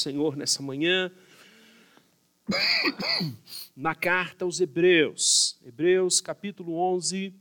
Senhor 0.00 0.34
nessa 0.34 0.62
manhã 0.62 1.12
na 3.76 3.94
carta 3.94 4.46
aos 4.46 4.58
Hebreus, 4.58 5.58
Hebreus 5.62 6.20
capítulo 6.22 6.74
11. 6.74 7.34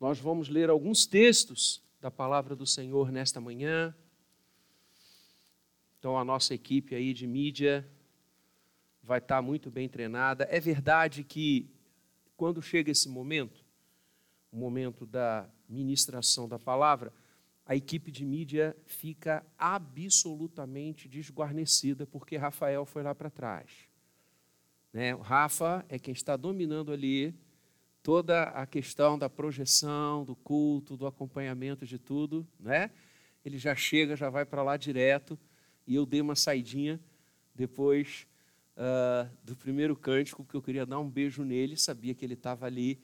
Nós 0.00 0.18
vamos 0.18 0.48
ler 0.48 0.68
alguns 0.68 1.06
textos 1.06 1.80
da 2.00 2.10
palavra 2.10 2.56
do 2.56 2.66
Senhor 2.66 3.12
nesta 3.12 3.40
manhã. 3.40 3.94
Então 5.98 6.18
a 6.18 6.24
nossa 6.24 6.54
equipe 6.54 6.94
aí 6.94 7.14
de 7.14 7.26
mídia 7.26 7.88
vai 9.02 9.18
estar 9.18 9.40
muito 9.40 9.70
bem 9.70 9.88
treinada. 9.88 10.44
É 10.50 10.58
verdade 10.58 11.22
que 11.22 11.70
quando 12.36 12.60
chega 12.60 12.90
esse 12.90 13.08
momento, 13.08 13.64
o 14.50 14.56
momento 14.56 15.06
da 15.06 15.48
ministração 15.68 16.48
da 16.48 16.58
palavra, 16.58 17.12
a 17.70 17.76
equipe 17.76 18.10
de 18.10 18.24
mídia 18.24 18.76
fica 18.84 19.46
absolutamente 19.56 21.08
desguarnecida, 21.08 22.04
porque 22.04 22.36
Rafael 22.36 22.84
foi 22.84 23.04
lá 23.04 23.14
para 23.14 23.30
trás. 23.30 23.70
Né? 24.92 25.14
O 25.14 25.20
Rafa 25.20 25.86
é 25.88 25.96
quem 25.96 26.10
está 26.10 26.36
dominando 26.36 26.90
ali 26.90 27.32
toda 28.02 28.42
a 28.42 28.66
questão 28.66 29.16
da 29.16 29.30
projeção, 29.30 30.24
do 30.24 30.34
culto, 30.34 30.96
do 30.96 31.06
acompanhamento 31.06 31.86
de 31.86 31.96
tudo. 31.96 32.44
Né? 32.58 32.90
Ele 33.44 33.56
já 33.56 33.76
chega, 33.76 34.16
já 34.16 34.28
vai 34.28 34.44
para 34.44 34.64
lá 34.64 34.76
direto, 34.76 35.38
e 35.86 35.94
eu 35.94 36.04
dei 36.04 36.20
uma 36.20 36.34
saidinha 36.34 36.98
depois 37.54 38.26
uh, 38.76 39.30
do 39.44 39.54
primeiro 39.54 39.94
cântico, 39.94 40.44
que 40.44 40.56
eu 40.56 40.62
queria 40.62 40.84
dar 40.84 40.98
um 40.98 41.08
beijo 41.08 41.44
nele, 41.44 41.76
sabia 41.76 42.16
que 42.16 42.24
ele 42.24 42.34
estava 42.34 42.66
ali 42.66 43.00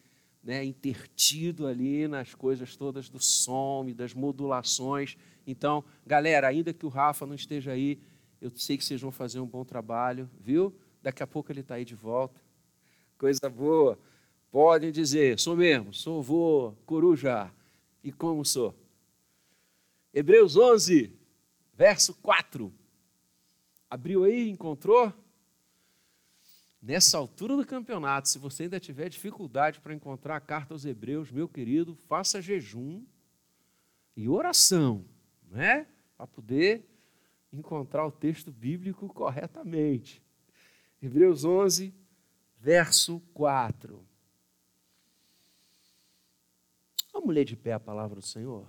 né, 0.46 0.64
intertido 0.64 1.66
ali 1.66 2.06
nas 2.06 2.32
coisas 2.32 2.76
todas 2.76 3.08
do 3.08 3.18
som 3.18 3.84
e 3.88 3.92
das 3.92 4.14
modulações. 4.14 5.16
Então, 5.44 5.84
galera, 6.06 6.46
ainda 6.46 6.72
que 6.72 6.86
o 6.86 6.88
Rafa 6.88 7.26
não 7.26 7.34
esteja 7.34 7.72
aí, 7.72 7.98
eu 8.40 8.52
sei 8.54 8.78
que 8.78 8.84
vocês 8.84 9.00
vão 9.00 9.10
fazer 9.10 9.40
um 9.40 9.46
bom 9.46 9.64
trabalho, 9.64 10.30
viu? 10.38 10.72
Daqui 11.02 11.20
a 11.20 11.26
pouco 11.26 11.50
ele 11.50 11.60
está 11.60 11.74
aí 11.74 11.84
de 11.84 11.96
volta. 11.96 12.40
Coisa 13.18 13.50
boa. 13.50 13.98
Podem 14.52 14.92
dizer, 14.92 15.36
sou 15.36 15.56
mesmo, 15.56 15.92
sou 15.92 16.22
vô, 16.22 16.74
coruja. 16.86 17.50
E 18.04 18.12
como 18.12 18.44
sou? 18.44 18.72
Hebreus 20.14 20.56
11, 20.56 21.12
verso 21.74 22.14
4. 22.22 22.72
Abriu 23.90 24.22
aí, 24.22 24.48
encontrou? 24.48 25.12
Nessa 26.80 27.18
altura 27.18 27.56
do 27.56 27.66
campeonato, 27.66 28.28
se 28.28 28.38
você 28.38 28.64
ainda 28.64 28.78
tiver 28.78 29.08
dificuldade 29.08 29.80
para 29.80 29.94
encontrar 29.94 30.36
a 30.36 30.40
carta 30.40 30.74
aos 30.74 30.84
Hebreus, 30.84 31.32
meu 31.32 31.48
querido, 31.48 31.96
faça 32.06 32.40
jejum 32.40 33.04
e 34.16 34.28
oração, 34.28 35.04
né? 35.50 35.86
Para 36.16 36.26
poder 36.26 36.88
encontrar 37.52 38.06
o 38.06 38.12
texto 38.12 38.52
bíblico 38.52 39.08
corretamente. 39.08 40.22
Hebreus 41.02 41.44
11, 41.44 41.92
verso 42.58 43.20
4. 43.34 44.04
Vamos 47.12 47.34
ler 47.34 47.44
de 47.44 47.56
pé 47.56 47.72
a 47.72 47.80
palavra 47.80 48.16
do 48.16 48.26
Senhor? 48.26 48.66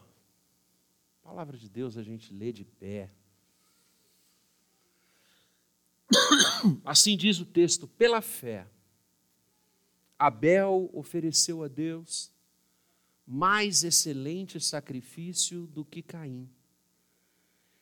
A 1.22 1.28
palavra 1.28 1.58
de 1.58 1.70
Deus 1.70 1.98
a 1.98 2.04
gente 2.04 2.34
lê 2.34 2.52
de 2.52 2.64
pé. 2.64 3.10
Assim 6.84 7.16
diz 7.18 7.40
o 7.40 7.46
texto: 7.46 7.88
pela 7.88 8.22
fé, 8.22 8.68
Abel 10.18 10.90
ofereceu 10.94 11.64
a 11.64 11.68
Deus 11.68 12.32
mais 13.26 13.84
excelente 13.84 14.60
sacrifício 14.60 15.68
do 15.68 15.84
que 15.84 16.02
Caim, 16.02 16.50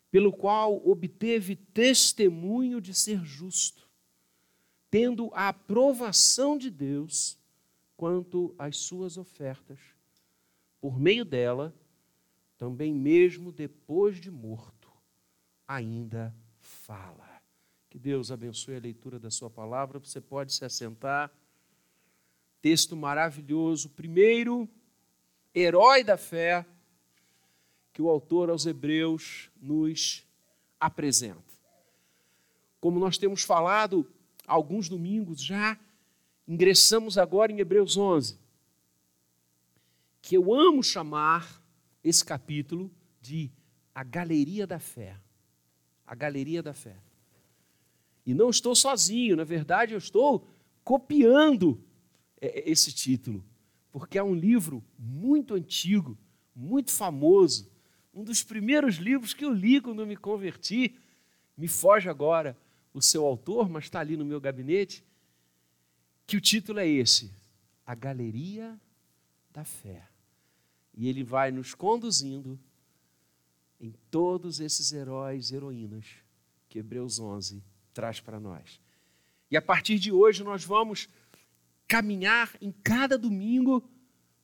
pelo 0.10 0.34
qual 0.34 0.82
obteve 0.88 1.56
testemunho 1.56 2.82
de 2.82 2.94
ser 2.94 3.24
justo, 3.24 3.88
tendo 4.90 5.30
a 5.34 5.50
aprovação 5.50 6.58
de 6.58 6.72
Deus 6.72 7.38
quanto 7.96 8.56
às 8.58 8.78
suas 8.78 9.18
ofertas. 9.18 9.80
Por 10.82 11.00
meio 11.00 11.24
dela, 11.24 11.74
também 12.58 12.94
mesmo 12.94 13.52
depois 13.52 14.20
de 14.20 14.32
morto, 14.32 14.92
ainda 15.68 16.36
fala. 16.60 17.25
Que 17.96 18.00
Deus 18.00 18.30
abençoe 18.30 18.76
a 18.76 18.80
leitura 18.80 19.18
da 19.18 19.32
Sua 19.32 19.50
palavra. 19.50 20.00
Você 20.00 20.20
pode 20.20 20.54
se 20.54 20.66
assentar. 20.66 21.32
Texto 22.62 22.94
maravilhoso. 22.94 23.88
Primeiro, 23.88 24.68
herói 25.54 26.04
da 26.04 26.18
fé 26.18 26.66
que 27.94 28.02
o 28.02 28.10
autor 28.10 28.50
aos 28.50 28.66
Hebreus 28.66 29.50
nos 29.62 30.28
apresenta. 30.78 31.42
Como 32.82 33.00
nós 33.00 33.18
temos 33.18 33.44
falado 33.44 34.06
alguns 34.46 34.90
domingos 34.90 35.42
já, 35.42 35.80
ingressamos 36.46 37.18
agora 37.18 37.54
em 37.54 37.62
Hebreus 37.62 37.96
11, 37.96 38.38
que 40.22 40.36
eu 40.36 40.54
amo 40.54 40.84
chamar 40.84 41.64
esse 42.04 42.26
capítulo 42.26 42.92
de 43.22 43.50
a 43.94 44.04
galeria 44.04 44.68
da 44.68 44.80
fé. 44.80 45.18
A 46.06 46.14
galeria 46.14 46.62
da 46.62 46.74
fé. 46.74 47.05
E 48.26 48.34
não 48.34 48.50
estou 48.50 48.76
sozinho, 48.76 49.36
na 49.36 49.44
verdade, 49.44 49.94
eu 49.94 49.98
estou 49.98 50.48
copiando 50.84 51.80
é, 52.42 52.48
é, 52.48 52.70
esse 52.70 52.92
título, 52.92 53.46
porque 53.92 54.18
é 54.18 54.24
um 54.24 54.34
livro 54.34 54.84
muito 54.98 55.54
antigo, 55.54 56.18
muito 56.56 56.92
famoso, 56.92 57.70
um 58.14 58.24
dos 58.24 58.44
primeiros 58.44 58.96
livros 58.96 59.34
que 59.34 59.46
eu 59.46 59.54
li 59.54 59.80
quando 59.80 60.06
me 60.08 60.16
converti. 60.16 60.96
Me 61.58 61.68
foge 61.68 62.10
agora 62.10 62.58
o 62.94 63.02
seu 63.02 63.26
autor, 63.26 63.70
mas 63.70 63.86
está 63.86 64.00
ali 64.00 64.16
no 64.16 64.26
meu 64.26 64.40
gabinete. 64.40 65.04
Que 66.26 66.38
o 66.38 66.42
título 66.42 66.80
é 66.80 66.88
esse: 66.88 67.32
A 67.86 67.94
Galeria 67.94 68.80
da 69.52 69.66
Fé. 69.66 70.08
E 70.94 71.10
ele 71.10 71.24
vai 71.24 71.52
nos 71.52 71.74
conduzindo 71.74 72.58
em 73.80 73.94
todos 74.10 74.62
esses 74.62 74.94
heróis 74.94 75.52
e 75.52 75.56
heroínas 75.56 76.06
que 76.70 76.80
Hebreus 76.80 77.20
11 77.20 77.62
traz 77.96 78.20
para 78.20 78.40
nós. 78.40 78.80
E 79.50 79.56
a 79.56 79.62
partir 79.62 79.98
de 79.98 80.12
hoje 80.12 80.44
nós 80.44 80.64
vamos 80.64 81.08
caminhar 81.88 82.56
em 82.62 82.72
cada 82.72 83.18
domingo 83.18 83.90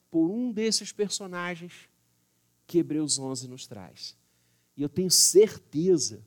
por 0.10 0.32
um 0.32 0.52
desses 0.52 0.92
personagens 0.92 1.90
que 2.66 2.80
Hebreus 2.80 3.20
11 3.20 3.48
nos 3.50 3.68
traz. 3.68 4.18
E 4.76 4.82
eu 4.82 4.90
tenho 4.90 5.12
certeza 5.12 6.26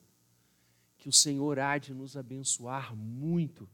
que 0.99 1.09
o 1.09 1.13
Senhor 1.13 1.59
há 1.59 1.79
de 1.79 1.95
nos 1.95 2.17
abençoar 2.17 2.95
muito, 2.95 3.69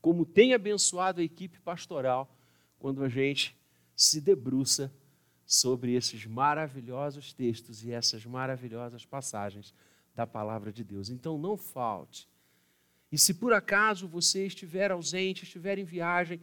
como 0.00 0.24
tem 0.24 0.54
abençoado 0.54 1.20
a 1.20 1.24
equipe 1.24 1.60
pastoral 1.60 2.34
quando 2.78 3.04
a 3.04 3.08
gente 3.08 3.54
se 3.94 4.20
debruça 4.20 4.92
sobre 5.44 5.94
esses 5.94 6.24
maravilhosos 6.24 7.32
textos 7.32 7.84
e 7.84 7.90
essas 7.90 8.24
maravilhosas 8.24 9.04
passagens 9.04 9.74
da 10.14 10.26
palavra 10.26 10.72
de 10.72 10.84
Deus. 10.84 11.10
Então 11.10 11.36
não 11.36 11.56
falte 11.56 12.28
e 13.10 13.18
se 13.18 13.34
por 13.34 13.52
acaso 13.52 14.06
você 14.06 14.46
estiver 14.46 14.90
ausente, 14.90 15.44
estiver 15.44 15.78
em 15.78 15.84
viagem, 15.84 16.40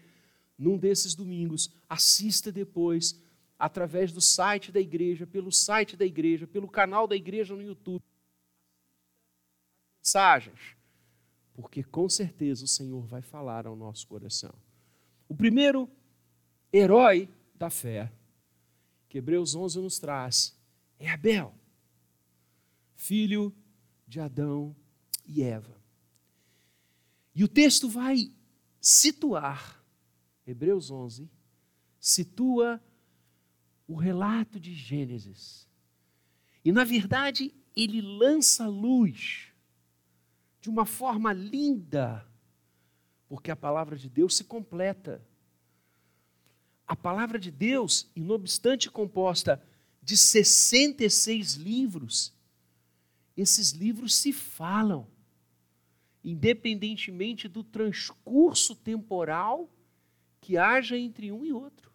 num 0.57 0.77
desses 0.77 1.13
domingos, 1.13 1.69
assista 1.87 2.51
depois, 2.51 3.21
através 3.57 4.11
do 4.11 4.21
site 4.21 4.71
da 4.71 4.79
igreja, 4.79 5.27
pelo 5.27 5.51
site 5.51 5.95
da 5.95 6.05
igreja, 6.05 6.47
pelo 6.47 6.67
canal 6.67 7.07
da 7.07 7.15
igreja 7.15 7.55
no 7.55 7.61
YouTube. 7.61 8.03
Mensagens, 10.01 10.75
porque 11.53 11.83
com 11.83 12.07
certeza 12.09 12.65
o 12.65 12.67
Senhor 12.67 13.05
vai 13.05 13.21
falar 13.21 13.67
ao 13.67 13.75
nosso 13.75 14.07
coração. 14.07 14.53
O 15.27 15.35
primeiro 15.35 15.89
herói 16.71 17.29
da 17.53 17.69
fé, 17.69 18.11
que 19.07 19.17
Hebreus 19.17 19.55
11 19.55 19.79
nos 19.79 19.99
traz, 19.99 20.57
é 20.99 21.09
Abel, 21.09 21.53
filho 22.95 23.53
de 24.07 24.19
Adão 24.19 24.75
e 25.25 25.41
Eva. 25.41 25.84
E 27.35 27.43
o 27.43 27.49
texto 27.49 27.89
vai 27.89 28.31
situar, 28.79 29.83
Hebreus 30.47 30.89
11, 30.89 31.29
situa 31.99 32.81
o 33.85 33.95
relato 33.95 34.57
de 34.57 34.73
Gênesis. 34.73 35.67
E, 36.63 36.71
na 36.71 36.85
verdade, 36.85 37.53
ele 37.75 38.01
lança 38.01 38.67
luz 38.67 39.49
de 40.61 40.69
uma 40.69 40.85
forma 40.85 41.33
linda, 41.33 42.25
porque 43.27 43.51
a 43.51 43.55
palavra 43.55 43.97
de 43.97 44.09
Deus 44.09 44.37
se 44.37 44.45
completa. 44.45 45.21
A 46.87 46.95
palavra 46.95 47.37
de 47.37 47.51
Deus, 47.51 48.09
e 48.15 48.21
não 48.21 48.35
obstante 48.35 48.89
composta 48.89 49.61
de 50.01 50.15
66 50.15 51.55
livros, 51.55 52.33
esses 53.35 53.71
livros 53.71 54.15
se 54.15 54.31
falam 54.31 55.07
independentemente 56.25 57.47
do 57.47 57.63
transcurso 57.63 58.75
temporal 58.75 59.69
que 60.41 60.57
haja 60.57 60.97
entre 60.97 61.31
um 61.31 61.45
e 61.45 61.53
outro. 61.53 61.91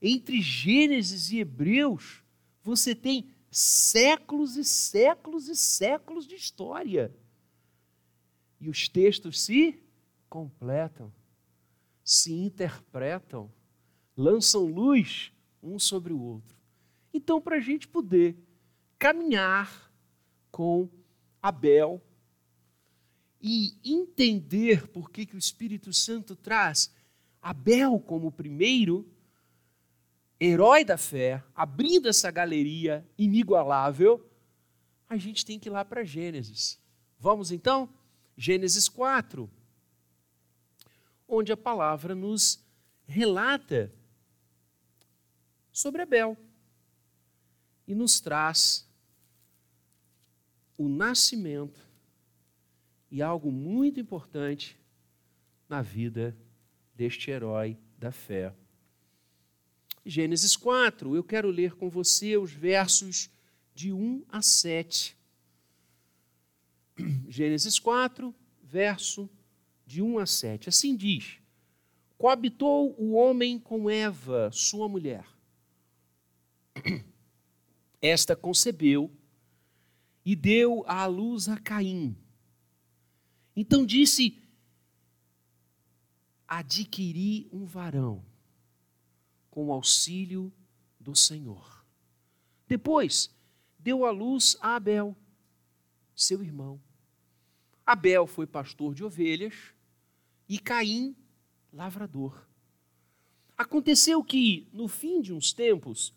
Entre 0.00 0.40
Gênesis 0.40 1.30
e 1.30 1.40
Hebreus, 1.40 2.24
você 2.62 2.94
tem 2.94 3.28
séculos 3.50 4.56
e 4.56 4.64
séculos 4.64 5.46
e 5.48 5.54
séculos 5.54 6.26
de 6.26 6.36
história. 6.36 7.14
E 8.58 8.70
os 8.70 8.88
textos 8.88 9.42
se 9.42 9.78
completam, 10.30 11.12
se 12.02 12.32
interpretam, 12.32 13.52
lançam 14.16 14.64
luz 14.64 15.32
um 15.62 15.78
sobre 15.78 16.14
o 16.14 16.20
outro. 16.20 16.56
Então, 17.12 17.42
para 17.42 17.56
a 17.56 17.60
gente 17.60 17.86
poder 17.86 18.38
caminhar 18.98 19.92
com 20.50 20.88
Abel 21.42 22.02
e 23.40 23.76
entender 23.84 24.88
por 24.88 25.10
que, 25.10 25.24
que 25.24 25.36
o 25.36 25.38
Espírito 25.38 25.92
Santo 25.92 26.34
traz 26.34 26.92
Abel 27.40 28.00
como 28.00 28.32
primeiro 28.32 29.08
herói 30.40 30.84
da 30.84 30.96
fé, 30.96 31.42
abrindo 31.54 32.08
essa 32.08 32.30
galeria 32.30 33.06
inigualável, 33.16 34.24
a 35.08 35.16
gente 35.16 35.44
tem 35.44 35.58
que 35.58 35.68
ir 35.68 35.72
lá 35.72 35.84
para 35.84 36.04
Gênesis. 36.04 36.78
Vamos 37.18 37.50
então? 37.50 37.88
Gênesis 38.36 38.88
4, 38.88 39.50
onde 41.26 41.52
a 41.52 41.56
palavra 41.56 42.14
nos 42.14 42.64
relata 43.06 43.92
sobre 45.72 46.02
Abel 46.02 46.36
e 47.86 47.94
nos 47.94 48.20
traz 48.20 48.86
o 50.76 50.88
nascimento 50.88 51.87
e 53.10 53.22
algo 53.22 53.50
muito 53.50 53.98
importante 53.98 54.78
na 55.68 55.82
vida 55.82 56.36
deste 56.94 57.30
herói 57.30 57.78
da 57.98 58.12
fé. 58.12 58.52
Gênesis 60.04 60.56
4, 60.56 61.14
eu 61.14 61.22
quero 61.22 61.50
ler 61.50 61.74
com 61.74 61.88
você 61.88 62.36
os 62.36 62.52
versos 62.52 63.30
de 63.74 63.92
1 63.92 64.24
a 64.28 64.40
7. 64.40 65.16
Gênesis 67.28 67.78
4, 67.78 68.34
verso 68.62 69.28
de 69.86 70.02
1 70.02 70.18
a 70.18 70.26
7. 70.26 70.68
Assim 70.68 70.96
diz: 70.96 71.38
Coabitou 72.16 72.94
o 72.98 73.12
homem 73.12 73.58
com 73.58 73.88
Eva, 73.88 74.50
sua 74.52 74.88
mulher. 74.88 75.26
Esta 78.00 78.34
concebeu 78.34 79.10
e 80.24 80.34
deu 80.34 80.84
à 80.86 81.06
luz 81.06 81.48
a 81.48 81.56
Caim. 81.58 82.16
Então 83.60 83.84
disse: 83.84 84.40
Adquiri 86.46 87.48
um 87.50 87.64
varão 87.64 88.24
com 89.50 89.66
o 89.66 89.72
auxílio 89.72 90.52
do 91.00 91.16
Senhor. 91.16 91.84
Depois, 92.68 93.34
deu 93.76 94.04
à 94.04 94.12
luz 94.12 94.56
a 94.60 94.76
Abel, 94.76 95.16
seu 96.14 96.40
irmão. 96.40 96.80
Abel 97.84 98.28
foi 98.28 98.46
pastor 98.46 98.94
de 98.94 99.02
ovelhas 99.02 99.74
e 100.48 100.56
Caim, 100.60 101.16
lavrador. 101.72 102.46
Aconteceu 103.56 104.22
que, 104.22 104.68
no 104.72 104.86
fim 104.86 105.20
de 105.20 105.32
uns 105.32 105.52
tempos, 105.52 106.14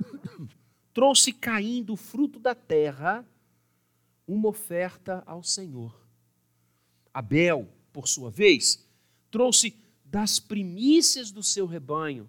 trouxe 0.94 1.34
Caim 1.34 1.82
do 1.82 1.96
fruto 1.96 2.38
da 2.38 2.54
terra 2.54 3.28
uma 4.26 4.48
oferta 4.48 5.22
ao 5.26 5.42
Senhor. 5.42 6.07
Abel, 7.12 7.68
por 7.92 8.06
sua 8.06 8.30
vez, 8.30 8.86
trouxe 9.30 9.76
das 10.04 10.38
primícias 10.38 11.30
do 11.30 11.42
seu 11.42 11.66
rebanho 11.66 12.28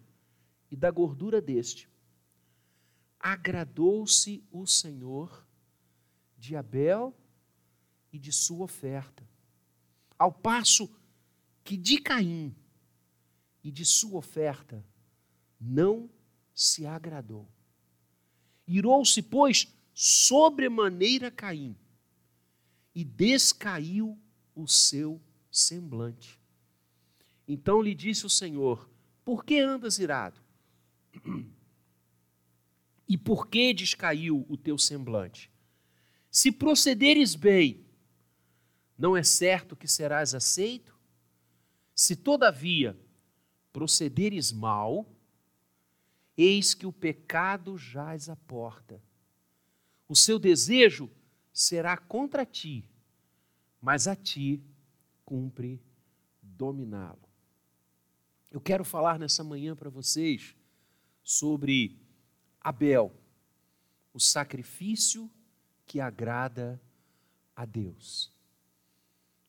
e 0.70 0.76
da 0.76 0.92
gordura 0.92 1.42
deste. 1.42 1.90
Agradou-se 3.20 4.44
o 4.52 4.66
Senhor 4.66 5.46
de 6.38 6.56
Abel 6.56 7.14
e 8.12 8.18
de 8.18 8.32
sua 8.32 8.64
oferta, 8.64 9.28
ao 10.18 10.32
passo 10.32 10.90
que 11.64 11.78
de 11.78 12.00
Caim 12.00 12.56
e 13.64 13.72
de 13.72 13.86
sua 13.86 14.18
oferta 14.18 14.84
não 15.60 16.10
se 16.54 16.86
agradou. 16.86 17.48
Irou-se, 18.66 19.22
pois, 19.22 19.68
sobremaneira 19.94 21.30
Caim 21.30 21.76
e 22.96 23.04
descaiu 23.04 24.18
o 24.62 24.68
seu 24.68 25.22
semblante. 25.52 26.40
Então 27.48 27.82
lhe 27.82 27.96
disse 27.96 28.26
o 28.26 28.30
Senhor: 28.30 28.90
Por 29.24 29.44
que 29.44 29.60
andas 29.60 30.00
irado? 30.00 30.40
E 33.08 33.18
por 33.18 33.48
que 33.48 33.74
descaiu 33.74 34.46
o 34.48 34.56
teu 34.56 34.78
semblante? 34.78 35.52
Se 36.30 36.52
procederes 36.52 37.34
bem, 37.34 37.84
não 38.96 39.18
é 39.18 39.24
certo 39.24 39.76
que 39.76 39.88
serás 39.88 40.36
aceito? 40.36 40.96
Se, 41.96 42.16
todavia, 42.16 42.96
procederes 43.74 44.52
mal, 44.52 45.10
eis 46.38 46.74
que 46.74 46.86
o 46.86 46.94
pecado 46.94 47.78
jaz 47.78 48.30
à 48.30 48.36
porta. 48.36 49.02
O 50.08 50.16
seu 50.16 50.38
desejo 50.38 51.10
será 51.52 51.98
contra 51.98 52.46
ti, 52.46 52.86
mas 53.82 54.08
a 54.08 54.16
ti 54.16 54.62
cumpre 55.26 55.82
dominá-lo. 56.42 57.30
Eu 58.52 58.60
quero 58.60 58.84
falar 58.84 59.20
nessa 59.20 59.44
manhã 59.44 59.76
para 59.76 59.90
vocês 59.90 60.56
sobre 61.24 62.00
Abel, 62.60 63.14
o 64.14 64.20
sacrifício 64.20 65.30
que 65.86 66.00
agrada 66.00 66.82
a 67.56 67.66
Deus. 67.66 68.32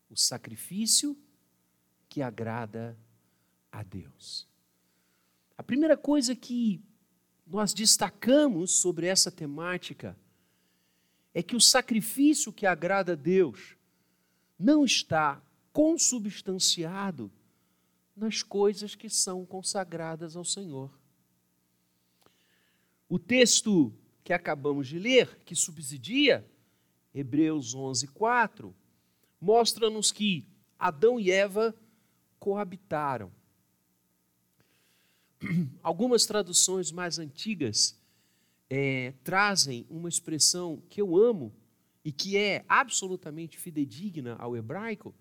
O 0.09 0.17
sacrifício 0.17 1.17
que 2.09 2.21
agrada 2.21 2.97
a 3.73 3.83
Deus. 3.83 4.47
A 5.56 5.62
primeira 5.62 5.97
coisa 5.97 6.35
que 6.35 6.83
nós 7.47 7.73
destacamos 7.73 8.73
sobre 8.73 9.06
essa 9.06 9.31
temática 9.31 10.17
é 11.33 11.43
que 11.43 11.56
o 11.56 11.61
sacrifício 11.61 12.53
que 12.53 12.67
agrada 12.67 13.12
a 13.12 13.17
Deus 13.17 13.76
não 14.61 14.85
está 14.85 15.43
consubstanciado 15.73 17.33
nas 18.15 18.43
coisas 18.43 18.95
que 18.95 19.09
são 19.09 19.47
consagradas 19.47 20.37
ao 20.37 20.45
Senhor. 20.45 20.91
O 23.09 23.19
texto 23.19 23.91
que 24.23 24.35
acabamos 24.35 24.87
de 24.87 24.99
ler, 24.99 25.39
que 25.47 25.55
subsidia 25.55 26.47
Hebreus 27.15 27.75
11, 27.75 28.09
4, 28.09 28.77
mostra-nos 29.41 30.12
que 30.12 30.47
Adão 30.79 31.19
e 31.19 31.31
Eva 31.31 31.75
coabitaram. 32.38 33.33
Algumas 35.83 36.26
traduções 36.26 36.93
mais 36.93 37.19
antigas 37.19 37.99
é, 38.69 39.14
trazem 39.25 39.87
uma 39.88 40.09
expressão 40.09 40.83
que 40.90 41.00
eu 41.00 41.17
amo 41.17 41.50
e 42.11 42.12
que 42.12 42.37
é 42.37 42.64
absolutamente 42.69 43.57
fidedigna 43.57 44.35
ao 44.35 44.57
hebraico, 44.57 45.14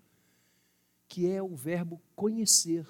que 1.06 1.30
é 1.30 1.40
o 1.40 1.54
verbo 1.54 2.02
conhecer. 2.16 2.84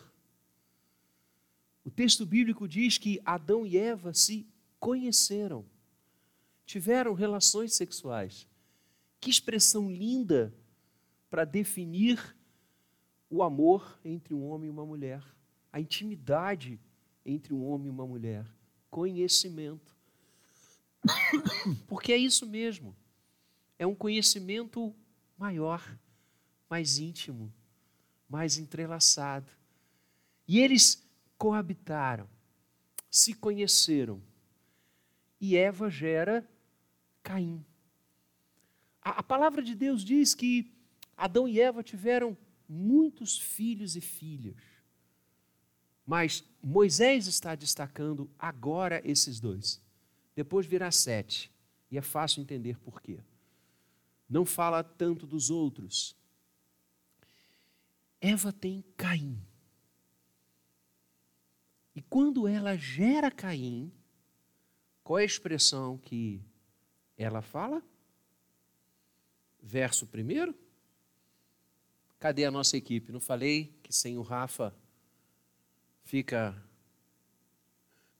O 1.85 1.91
texto 1.91 2.25
bíblico 2.25 2.67
diz 2.67 2.97
que 2.97 3.21
Adão 3.27 3.67
e 3.67 3.77
Eva 3.77 4.15
se 4.15 4.49
conheceram, 4.79 5.67
tiveram 6.65 7.13
relações 7.13 7.75
sexuais. 7.75 8.49
Que 9.21 9.29
expressão 9.29 9.91
linda 9.91 10.51
para 11.29 11.45
definir 11.45 12.35
o 13.29 13.43
amor 13.43 14.01
entre 14.03 14.33
um 14.33 14.47
homem 14.47 14.69
e 14.69 14.71
uma 14.71 14.87
mulher, 14.87 15.23
a 15.71 15.79
intimidade 15.79 16.81
entre 17.23 17.53
um 17.53 17.63
homem 17.67 17.89
e 17.89 17.91
uma 17.91 18.07
mulher, 18.07 18.47
conhecimento. 18.91 19.95
Porque 21.87 22.15
é 22.15 22.17
isso 22.17 22.47
mesmo. 22.47 22.97
É 23.81 23.87
um 23.87 23.95
conhecimento 23.95 24.95
maior, 25.39 25.83
mais 26.69 26.99
íntimo, 26.99 27.51
mais 28.29 28.59
entrelaçado. 28.59 29.51
E 30.47 30.59
eles 30.59 31.03
coabitaram, 31.39 32.29
se 33.11 33.33
conheceram. 33.33 34.21
E 35.41 35.57
Eva 35.57 35.89
gera 35.89 36.47
Caim. 37.23 37.65
A, 39.01 39.21
a 39.21 39.23
palavra 39.23 39.63
de 39.63 39.75
Deus 39.75 40.05
diz 40.05 40.35
que 40.35 40.71
Adão 41.17 41.49
e 41.49 41.59
Eva 41.59 41.83
tiveram 41.83 42.37
muitos 42.69 43.39
filhos 43.39 43.97
e 43.97 44.03
filhas. 44.03 44.63
Mas 46.07 46.45
Moisés 46.63 47.27
está 47.27 47.55
destacando 47.55 48.31
agora 48.39 49.01
esses 49.07 49.41
dois. 49.41 49.81
Depois 50.37 50.67
virá 50.67 50.91
sete. 50.91 51.51
E 51.91 51.97
é 51.97 52.03
fácil 52.03 52.43
entender 52.43 52.79
por 52.81 53.01
quê. 53.01 53.21
Não 54.31 54.47
fala 54.47 54.85
tanto 54.85 55.27
dos 55.27 55.51
outros. 55.51 56.17
Eva 58.21 58.53
tem 58.53 58.85
Caim. 58.97 59.43
E 61.97 62.01
quando 62.01 62.47
ela 62.47 62.77
gera 62.77 63.29
Caim, 63.29 63.93
qual 65.03 65.19
é 65.19 65.23
a 65.23 65.27
expressão 65.27 65.99
que 65.99 66.41
Ela 67.19 67.43
fala? 67.43 67.83
Verso 69.61 70.07
primeiro? 70.07 70.55
Cadê 72.19 72.45
a 72.45 72.51
nossa 72.51 72.77
equipe? 72.77 73.13
Não 73.13 73.21
falei 73.21 73.75
que 73.83 73.93
sem 73.93 74.17
o 74.17 74.23
Rafa 74.23 74.75
fica 76.05 76.57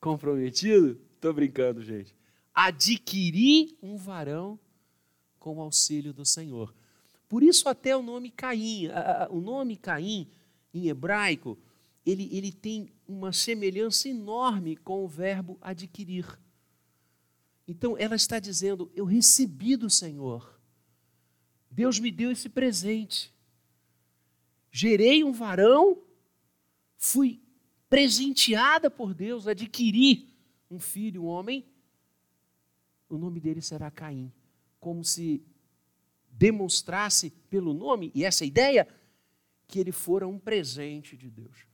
comprometido? 0.01 1.01
Estou 1.15 1.33
brincando, 1.33 1.83
gente. 1.83 2.15
Adquirir 2.53 3.77
um 3.81 3.97
varão 3.97 4.59
com 5.41 5.57
o 5.57 5.61
auxílio 5.61 6.13
do 6.13 6.25
Senhor. 6.25 6.73
Por 7.29 7.43
isso 7.43 7.69
até 7.69 7.97
o 7.97 8.03
nome 8.03 8.31
Caim, 8.31 8.89
o 9.31 9.41
nome 9.41 9.77
Caim 9.77 10.29
em 10.73 10.89
hebraico, 10.89 11.59
ele, 12.05 12.29
ele 12.31 12.53
tem 12.53 12.93
uma 13.09 13.33
semelhança 13.33 14.09
enorme 14.09 14.77
com 14.77 15.05
o 15.05 15.09
verbo 15.09 15.59
adquirir. 15.61 16.39
Então 17.67 17.97
ela 17.99 18.15
está 18.15 18.39
dizendo: 18.39 18.91
Eu 18.95 19.05
recebi 19.05 19.77
do 19.77 19.89
Senhor. 19.89 20.61
Deus 21.71 21.99
me 21.99 22.11
deu 22.11 22.31
esse 22.31 22.49
presente. 22.49 23.33
Gerei 24.73 25.25
um 25.25 25.33
varão, 25.33 26.03
fui 26.97 27.41
presenteada 27.89 28.91
por 28.91 29.15
Deus, 29.15 29.47
adquiri 29.47 30.29
um 30.71 30.79
filho, 30.79 31.25
um 31.25 31.27
homem. 31.27 31.65
O 33.09 33.19
nome 33.19 33.41
dele 33.41 33.61
será 33.61 33.91
Caim. 33.91 34.33
Como 34.81 35.05
se 35.05 35.45
demonstrasse 36.31 37.31
pelo 37.51 37.73
nome 37.75 38.11
e 38.15 38.25
essa 38.25 38.45
ideia 38.45 38.89
que 39.69 39.79
ele 39.79 39.93
fora 39.93 40.27
um 40.27 40.39
presente 40.39 41.17
de 41.17 41.31
Deus 41.31 41.71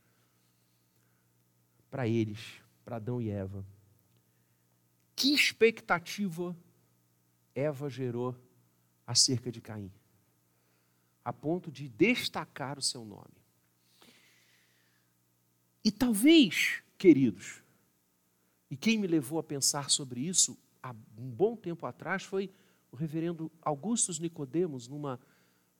para 1.89 2.07
eles, 2.07 2.61
para 2.83 2.97
Adão 2.97 3.21
e 3.21 3.29
Eva. 3.29 3.65
Que 5.15 5.33
expectativa 5.33 6.55
Eva 7.55 7.89
gerou 7.89 8.35
acerca 9.05 9.51
de 9.51 9.61
Caim, 9.61 9.91
a 11.23 11.33
ponto 11.33 11.71
de 11.71 11.89
destacar 11.89 12.77
o 12.77 12.81
seu 12.81 13.03
nome. 13.03 13.37
E 15.83 15.91
talvez, 15.91 16.83
queridos, 16.97 17.63
e 18.69 18.75
quem 18.75 18.97
me 18.97 19.07
levou 19.07 19.39
a 19.39 19.43
pensar 19.43 19.89
sobre 19.89 20.19
isso 20.19 20.57
há 20.83 20.91
um 21.17 21.31
bom 21.31 21.55
tempo 21.55 21.85
atrás 21.85 22.23
foi 22.23 22.51
o 22.91 22.95
reverendo 22.95 23.51
Augustus 23.61 24.19
Nicodemos, 24.19 24.87
numa 24.87 25.19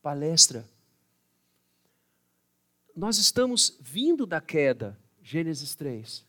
palestra. 0.02 0.68
Nós 2.96 3.18
estamos 3.18 3.78
vindo 3.80 4.26
da 4.26 4.42
queda, 4.42 5.00
Gênesis 5.22 5.76
3. 5.76 6.26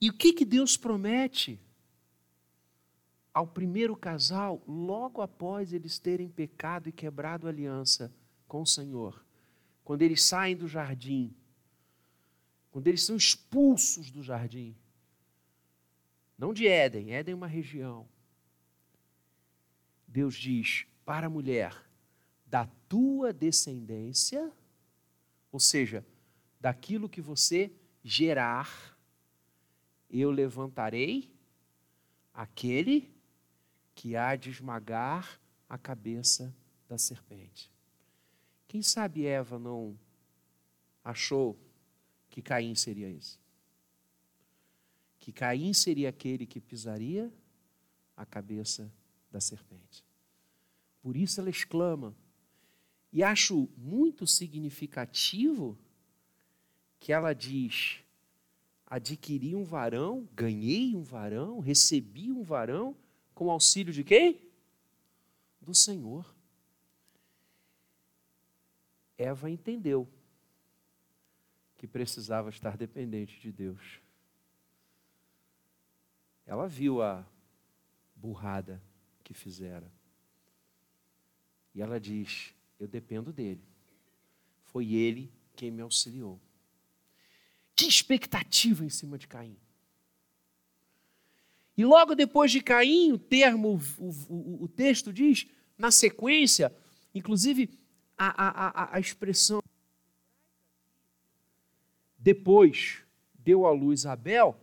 E 0.00 0.08
o 0.08 0.12
que, 0.12 0.32
que 0.32 0.44
Deus 0.44 0.76
promete 0.76 1.60
ao 3.34 3.46
primeiro 3.46 3.96
casal, 3.96 4.62
logo 4.66 5.20
após 5.20 5.72
eles 5.72 5.98
terem 5.98 6.28
pecado 6.28 6.88
e 6.88 6.92
quebrado 6.92 7.46
a 7.46 7.50
aliança 7.50 8.12
com 8.46 8.62
o 8.62 8.66
Senhor? 8.66 9.24
Quando 9.84 10.02
eles 10.02 10.22
saem 10.22 10.56
do 10.56 10.68
jardim, 10.68 11.34
quando 12.70 12.86
eles 12.86 13.02
são 13.02 13.16
expulsos 13.16 14.10
do 14.10 14.22
jardim, 14.22 14.76
não 16.38 16.54
de 16.54 16.68
Éden, 16.68 17.12
Éden 17.12 17.32
é 17.32 17.36
uma 17.36 17.48
região. 17.48 18.08
Deus 20.06 20.36
diz 20.36 20.86
para 21.04 21.26
a 21.26 21.30
mulher: 21.30 21.76
da 22.46 22.66
tua 22.88 23.32
descendência, 23.32 24.52
ou 25.50 25.58
seja, 25.58 26.06
daquilo 26.60 27.08
que 27.08 27.20
você 27.20 27.72
gerar, 28.04 28.96
eu 30.08 30.30
levantarei 30.30 31.34
aquele 32.32 33.12
que 33.94 34.14
há 34.14 34.36
de 34.36 34.48
esmagar 34.48 35.40
a 35.68 35.76
cabeça 35.76 36.54
da 36.88 36.96
serpente. 36.96 37.70
Quem 38.68 38.80
sabe 38.80 39.26
Eva 39.26 39.58
não 39.58 39.98
achou 41.02 41.58
que 42.30 42.40
Caim 42.40 42.74
seria 42.74 43.10
isso? 43.10 43.40
Que 45.28 45.32
Caim 45.32 45.74
seria 45.74 46.08
aquele 46.08 46.46
que 46.46 46.58
pisaria 46.58 47.30
a 48.16 48.24
cabeça 48.24 48.90
da 49.30 49.42
serpente. 49.42 50.02
Por 51.02 51.18
isso 51.18 51.38
ela 51.38 51.50
exclama, 51.50 52.16
e 53.12 53.22
acho 53.22 53.68
muito 53.76 54.26
significativo 54.26 55.78
que 56.98 57.12
ela 57.12 57.34
diz: 57.34 57.98
adquiri 58.86 59.54
um 59.54 59.64
varão, 59.64 60.26
ganhei 60.34 60.96
um 60.96 61.02
varão, 61.02 61.60
recebi 61.60 62.32
um 62.32 62.42
varão, 62.42 62.96
com 63.34 63.50
auxílio 63.50 63.92
de 63.92 64.02
quem? 64.02 64.40
Do 65.60 65.74
Senhor. 65.74 66.34
Eva 69.18 69.50
entendeu 69.50 70.08
que 71.76 71.86
precisava 71.86 72.48
estar 72.48 72.78
dependente 72.78 73.38
de 73.38 73.52
Deus. 73.52 74.07
Ela 76.48 76.66
viu 76.66 77.02
a 77.02 77.26
burrada 78.16 78.82
que 79.22 79.34
fizera. 79.34 79.92
E 81.74 81.82
ela 81.82 82.00
diz: 82.00 82.54
Eu 82.80 82.88
dependo 82.88 83.34
dele. 83.34 83.62
Foi 84.64 84.94
ele 84.94 85.30
quem 85.54 85.70
me 85.70 85.82
auxiliou. 85.82 86.40
Que 87.76 87.86
expectativa 87.86 88.82
em 88.82 88.88
cima 88.88 89.18
de 89.18 89.28
Caim. 89.28 89.58
E 91.76 91.84
logo 91.84 92.14
depois 92.14 92.50
de 92.50 92.62
Caim, 92.62 93.12
o 93.12 93.18
termo, 93.18 93.78
o, 93.98 94.10
o, 94.32 94.64
o 94.64 94.68
texto 94.68 95.12
diz, 95.12 95.46
na 95.76 95.90
sequência, 95.90 96.74
inclusive 97.14 97.78
a, 98.16 98.26
a, 98.26 98.68
a, 98.68 98.96
a 98.96 99.00
expressão 99.00 99.62
depois 102.18 103.04
deu 103.34 103.66
à 103.66 103.70
luz 103.70 104.06
Abel, 104.06 104.58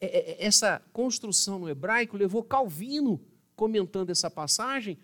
essa 0.00 0.80
construção 0.92 1.58
no 1.58 1.68
hebraico 1.68 2.16
levou 2.16 2.42
Calvino, 2.42 3.20
comentando 3.54 4.10
essa 4.10 4.30
passagem, 4.30 4.98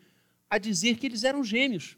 a 0.50 0.58
dizer 0.58 0.99
que 0.99 1.06
eles 1.06 1.25
eram 1.25 1.42
gêmeos. 1.42 1.96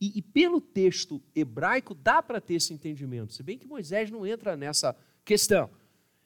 E, 0.00 0.18
e 0.18 0.22
pelo 0.22 0.60
texto 0.60 1.22
hebraico 1.34 1.94
dá 1.94 2.22
para 2.22 2.40
ter 2.40 2.54
esse 2.54 2.72
entendimento, 2.72 3.32
se 3.32 3.42
bem 3.42 3.58
que 3.58 3.66
Moisés 3.66 4.10
não 4.10 4.26
entra 4.26 4.56
nessa 4.56 4.96
questão. 5.24 5.70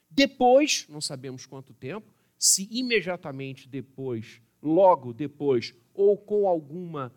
Depois, 0.09 0.85
não 0.89 1.01
sabemos 1.01 1.45
quanto 1.45 1.73
tempo, 1.73 2.13
se 2.37 2.67
imediatamente 2.71 3.67
depois, 3.67 4.41
logo 4.61 5.13
depois, 5.13 5.73
ou 5.93 6.17
com 6.17 6.47
alguma 6.47 7.13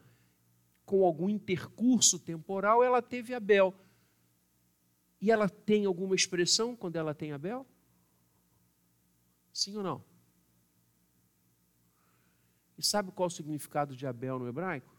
com 0.85 1.04
algum 1.04 1.28
intercurso 1.28 2.18
temporal, 2.18 2.83
ela 2.83 3.02
teve 3.02 3.35
Abel. 3.35 3.75
E 5.21 5.30
ela 5.30 5.47
tem 5.47 5.85
alguma 5.85 6.14
expressão 6.14 6.75
quando 6.75 6.97
ela 6.97 7.12
tem 7.12 7.30
Abel? 7.30 7.66
Sim 9.59 9.77
ou 9.77 9.83
não? 9.83 10.05
E 12.79 12.83
sabe 12.83 13.11
qual 13.11 13.27
o 13.27 13.31
significado 13.31 13.97
de 13.97 14.07
Abel 14.07 14.38
no 14.38 14.47
hebraico? 14.47 14.97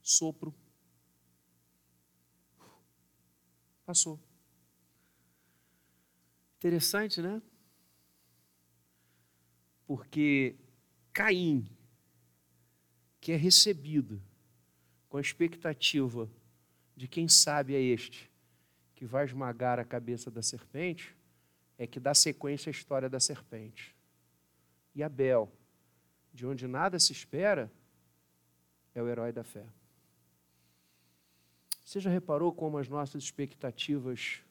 Sopro. 0.00 0.54
Passou. 3.84 4.20
Interessante, 6.58 7.20
né? 7.20 7.42
Porque 9.88 10.54
Caim, 11.12 11.68
que 13.20 13.32
é 13.32 13.36
recebido 13.36 14.22
com 15.08 15.16
a 15.16 15.20
expectativa 15.20 16.30
de 16.94 17.08
quem 17.08 17.26
sabe 17.28 17.74
é 17.74 17.80
este 17.80 18.30
que 18.94 19.04
vai 19.04 19.24
esmagar 19.24 19.80
a 19.80 19.84
cabeça 19.84 20.30
da 20.30 20.42
serpente, 20.42 21.18
é 21.80 21.86
que 21.86 21.98
dá 21.98 22.12
sequência 22.12 22.68
à 22.68 22.72
história 22.72 23.08
da 23.08 23.18
serpente. 23.18 23.96
E 24.94 25.02
Abel, 25.02 25.50
de 26.30 26.46
onde 26.46 26.68
nada 26.68 26.98
se 26.98 27.10
espera, 27.10 27.72
é 28.94 29.02
o 29.02 29.08
herói 29.08 29.32
da 29.32 29.42
fé. 29.42 29.66
Você 31.82 31.98
já 31.98 32.10
reparou 32.10 32.52
como 32.52 32.76
as 32.76 32.86
nossas 32.86 33.24
expectativas, 33.24 34.42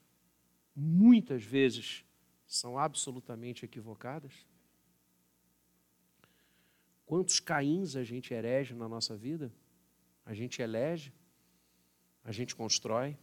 muitas 0.75 1.43
vezes, 1.43 2.03
são 2.48 2.79
absolutamente 2.79 3.63
equivocadas? 3.63 4.33
Quantos 7.05 7.39
caíns 7.39 7.95
a 7.95 8.03
gente 8.03 8.33
herege 8.33 8.74
na 8.74 8.89
nossa 8.89 9.15
vida? 9.15 9.53
A 10.25 10.33
gente 10.33 10.63
elege, 10.63 11.13
a 12.24 12.31
gente 12.31 12.55
constrói, 12.55 13.15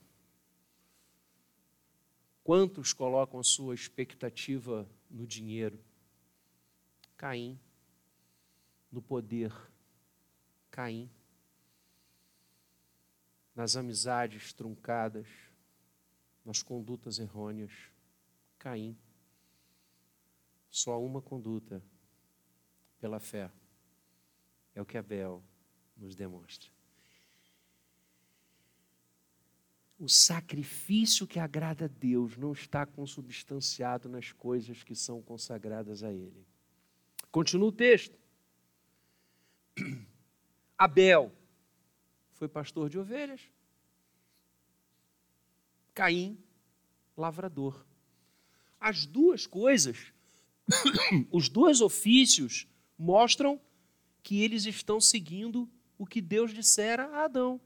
Quantos 2.46 2.92
colocam 2.92 3.42
sua 3.42 3.74
expectativa 3.74 4.88
no 5.10 5.26
dinheiro? 5.26 5.84
Caim. 7.16 7.58
No 8.88 9.02
poder? 9.02 9.52
Caim. 10.70 11.10
Nas 13.52 13.74
amizades 13.74 14.52
truncadas, 14.52 15.26
nas 16.44 16.62
condutas 16.62 17.18
errôneas? 17.18 17.72
Caim. 18.60 18.96
Só 20.70 21.02
uma 21.02 21.20
conduta 21.20 21.82
pela 23.00 23.18
fé. 23.18 23.50
É 24.72 24.80
o 24.80 24.86
que 24.86 24.96
Abel 24.96 25.42
nos 25.96 26.14
demonstra. 26.14 26.75
O 29.98 30.08
sacrifício 30.08 31.26
que 31.26 31.38
agrada 31.38 31.86
a 31.86 31.88
Deus 31.88 32.36
não 32.36 32.52
está 32.52 32.84
consubstanciado 32.84 34.08
nas 34.08 34.30
coisas 34.30 34.82
que 34.82 34.94
são 34.94 35.22
consagradas 35.22 36.02
a 36.02 36.12
Ele. 36.12 36.46
Continua 37.30 37.68
o 37.68 37.72
texto. 37.72 38.18
Abel 40.76 41.32
foi 42.32 42.48
pastor 42.48 42.90
de 42.90 42.98
ovelhas. 42.98 43.40
Caim, 45.94 46.38
lavrador. 47.16 47.86
As 48.78 49.06
duas 49.06 49.46
coisas, 49.46 50.12
os 51.32 51.48
dois 51.48 51.80
ofícios, 51.80 52.68
mostram 52.98 53.58
que 54.22 54.42
eles 54.42 54.66
estão 54.66 55.00
seguindo 55.00 55.68
o 55.96 56.04
que 56.04 56.20
Deus 56.20 56.52
dissera 56.52 57.06
a 57.06 57.24
Adão. 57.24 57.58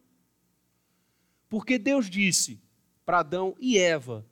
Porque 1.51 1.79
Deus 1.79 2.09
disse 2.09 2.59
para 3.05 3.19
Adão 3.19 3.57
e 3.59 3.77
Eva 3.77 4.25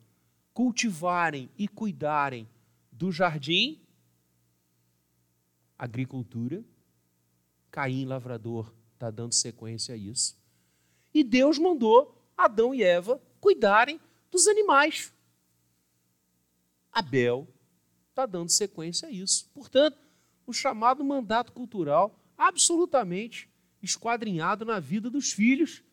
cultivarem 0.53 1.49
e 1.57 1.67
cuidarem 1.67 2.49
do 2.91 3.11
jardim, 3.11 3.81
agricultura, 5.77 6.63
Caim, 7.69 8.05
lavrador, 8.05 8.73
está 8.93 9.11
dando 9.11 9.33
sequência 9.33 9.93
a 9.93 9.97
isso. 9.97 10.37
E 11.13 11.23
Deus 11.23 11.59
mandou 11.59 12.17
Adão 12.37 12.73
e 12.73 12.81
Eva 12.81 13.21
cuidarem 13.41 13.99
dos 14.31 14.47
animais. 14.47 15.13
Abel 16.91 17.47
está 18.09 18.25
dando 18.25 18.49
sequência 18.49 19.09
a 19.09 19.11
isso. 19.11 19.49
Portanto, 19.53 19.97
o 20.47 20.53
chamado 20.53 21.03
mandato 21.03 21.51
cultural 21.51 22.17
absolutamente 22.37 23.49
esquadrinhado 23.83 24.63
na 24.63 24.79
vida 24.79 25.09
dos 25.09 25.33
filhos 25.33 25.83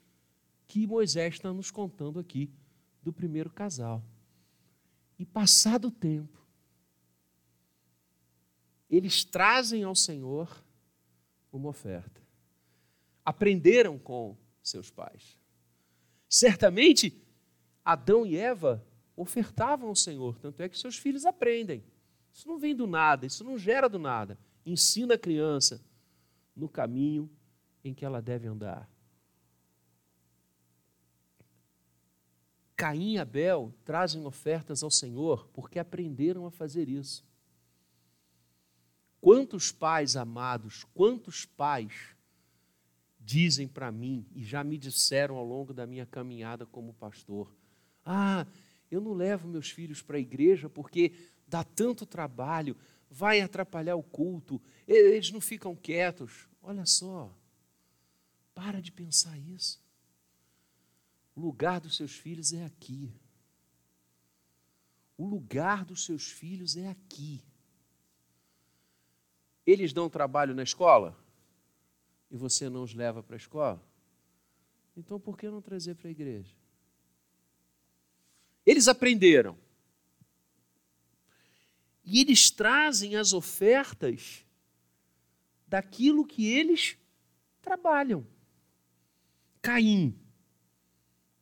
que 0.66 0.86
Moisés 0.86 1.34
está 1.34 1.52
nos 1.52 1.70
contando 1.70 2.18
aqui 2.18 2.50
do 3.02 3.12
primeiro 3.12 3.50
casal. 3.50 4.02
E 5.18 5.24
passado 5.24 5.88
o 5.88 5.90
tempo, 5.90 6.36
eles 8.90 9.24
trazem 9.24 9.84
ao 9.84 9.94
Senhor 9.94 10.64
uma 11.52 11.70
oferta. 11.70 12.20
Aprenderam 13.24 13.98
com 13.98 14.36
seus 14.62 14.90
pais. 14.90 15.38
Certamente, 16.28 17.22
Adão 17.84 18.26
e 18.26 18.36
Eva 18.36 18.84
ofertavam 19.16 19.88
ao 19.88 19.96
Senhor, 19.96 20.38
tanto 20.38 20.62
é 20.62 20.68
que 20.68 20.78
seus 20.78 20.98
filhos 20.98 21.24
aprendem. 21.24 21.82
Isso 22.32 22.46
não 22.46 22.58
vem 22.58 22.74
do 22.74 22.86
nada, 22.86 23.24
isso 23.24 23.42
não 23.42 23.56
gera 23.56 23.88
do 23.88 23.98
nada. 23.98 24.38
Ensina 24.64 25.14
a 25.14 25.18
criança 25.18 25.80
no 26.54 26.68
caminho 26.68 27.30
em 27.82 27.94
que 27.94 28.04
ela 28.04 28.20
deve 28.20 28.46
andar. 28.46 28.90
Caim 32.76 33.14
e 33.14 33.18
Abel 33.18 33.74
trazem 33.84 34.26
ofertas 34.26 34.82
ao 34.82 34.90
Senhor 34.90 35.48
porque 35.54 35.78
aprenderam 35.78 36.44
a 36.44 36.50
fazer 36.50 36.88
isso. 36.88 37.24
Quantos 39.20 39.72
pais 39.72 40.14
amados, 40.14 40.84
quantos 40.92 41.46
pais 41.46 42.14
dizem 43.18 43.66
para 43.66 43.90
mim 43.90 44.26
e 44.34 44.44
já 44.44 44.62
me 44.62 44.76
disseram 44.76 45.36
ao 45.36 45.44
longo 45.44 45.72
da 45.72 45.86
minha 45.86 46.04
caminhada 46.04 46.66
como 46.66 46.92
pastor: 46.92 47.52
Ah, 48.04 48.46
eu 48.90 49.00
não 49.00 49.14
levo 49.14 49.48
meus 49.48 49.70
filhos 49.70 50.02
para 50.02 50.18
a 50.18 50.20
igreja 50.20 50.68
porque 50.68 51.12
dá 51.48 51.64
tanto 51.64 52.04
trabalho, 52.04 52.76
vai 53.10 53.40
atrapalhar 53.40 53.96
o 53.96 54.02
culto, 54.02 54.60
eles 54.86 55.30
não 55.30 55.40
ficam 55.40 55.74
quietos. 55.74 56.46
Olha 56.62 56.84
só, 56.84 57.32
para 58.54 58.82
de 58.82 58.92
pensar 58.92 59.38
isso. 59.38 59.85
O 61.36 61.40
lugar 61.40 61.80
dos 61.80 61.94
seus 61.94 62.16
filhos 62.16 62.54
é 62.54 62.64
aqui. 62.64 63.12
O 65.18 65.26
lugar 65.26 65.84
dos 65.84 66.06
seus 66.06 66.30
filhos 66.30 66.78
é 66.78 66.88
aqui. 66.88 67.44
Eles 69.66 69.92
dão 69.92 70.08
trabalho 70.08 70.54
na 70.54 70.62
escola 70.62 71.14
e 72.30 72.36
você 72.38 72.70
não 72.70 72.82
os 72.82 72.94
leva 72.94 73.22
para 73.22 73.36
a 73.36 73.38
escola? 73.38 73.86
Então 74.96 75.20
por 75.20 75.36
que 75.36 75.48
não 75.50 75.60
trazer 75.60 75.94
para 75.94 76.08
a 76.08 76.10
igreja? 76.10 76.56
Eles 78.64 78.88
aprenderam. 78.88 79.58
E 82.02 82.20
eles 82.20 82.50
trazem 82.50 83.14
as 83.14 83.34
ofertas 83.34 84.42
daquilo 85.66 86.26
que 86.26 86.46
eles 86.46 86.96
trabalham. 87.60 88.26
Caim 89.60 90.25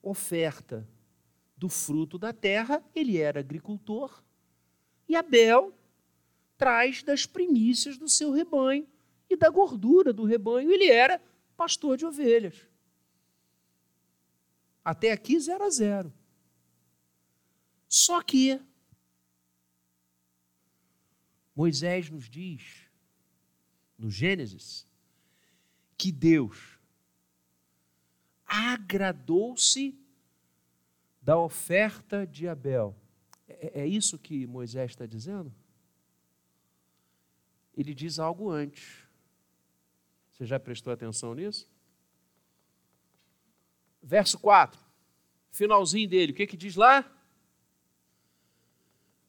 oferta 0.04 0.88
do 1.56 1.68
fruto 1.68 2.18
da 2.18 2.32
terra, 2.32 2.82
ele 2.94 3.16
era 3.18 3.40
agricultor, 3.40 4.22
e 5.08 5.16
Abel 5.16 5.74
traz 6.56 7.02
das 7.02 7.26
primícias 7.26 7.98
do 7.98 8.08
seu 8.08 8.32
rebanho 8.32 8.86
e 9.28 9.36
da 9.36 9.48
gordura 9.48 10.12
do 10.12 10.24
rebanho, 10.24 10.70
ele 10.70 10.88
era 10.88 11.20
pastor 11.56 11.96
de 11.96 12.04
ovelhas. 12.04 12.68
Até 14.84 15.12
aqui, 15.12 15.38
zero 15.40 15.64
a 15.64 15.70
zero. 15.70 16.12
Só 17.88 18.20
que 18.22 18.60
Moisés 21.54 22.10
nos 22.10 22.28
diz, 22.28 22.88
no 23.96 24.10
Gênesis, 24.10 24.86
que 25.96 26.10
Deus 26.10 26.73
agradou-se 28.54 29.98
da 31.20 31.36
oferta 31.36 32.26
de 32.26 32.46
Abel. 32.46 32.94
É, 33.48 33.82
é 33.82 33.86
isso 33.86 34.18
que 34.18 34.46
Moisés 34.46 34.92
está 34.92 35.06
dizendo? 35.06 35.52
Ele 37.76 37.92
diz 37.92 38.18
algo 38.18 38.50
antes. 38.50 39.04
Você 40.32 40.44
já 40.44 40.60
prestou 40.60 40.92
atenção 40.92 41.34
nisso? 41.34 41.68
Verso 44.02 44.38
4, 44.38 44.78
finalzinho 45.50 46.08
dele, 46.08 46.32
o 46.32 46.34
que, 46.34 46.46
que 46.46 46.56
diz 46.56 46.76
lá? 46.76 47.10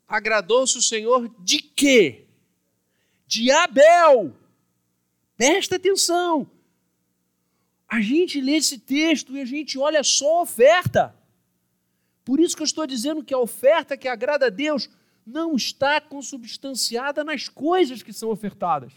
Agradou-se 0.08 0.78
o 0.78 0.82
Senhor 0.82 1.34
de 1.40 1.60
quê? 1.60 2.28
De 3.26 3.50
Abel. 3.50 4.36
Presta 5.38 5.78
atenção. 5.78 6.50
A 7.88 8.02
gente 8.02 8.42
lê 8.42 8.54
esse 8.54 8.80
texto 8.80 9.36
e 9.36 9.42
a 9.42 9.46
gente 9.46 9.78
olha 9.78 10.04
só 10.04 10.40
a 10.40 10.42
oferta. 10.42 11.16
Por 12.24 12.40
isso 12.40 12.56
que 12.56 12.64
eu 12.64 12.66
estou 12.66 12.88
dizendo 12.88 13.24
que 13.24 13.34
a 13.34 13.40
oferta 13.40 13.96
que 13.96 14.08
agrada 14.08 14.48
a 14.48 14.50
Deus 14.50 14.90
não 15.26 15.56
está 15.56 16.02
consubstanciada 16.02 17.24
nas 17.24 17.48
coisas 17.48 18.02
que 18.02 18.12
são 18.12 18.30
ofertadas. 18.30 18.94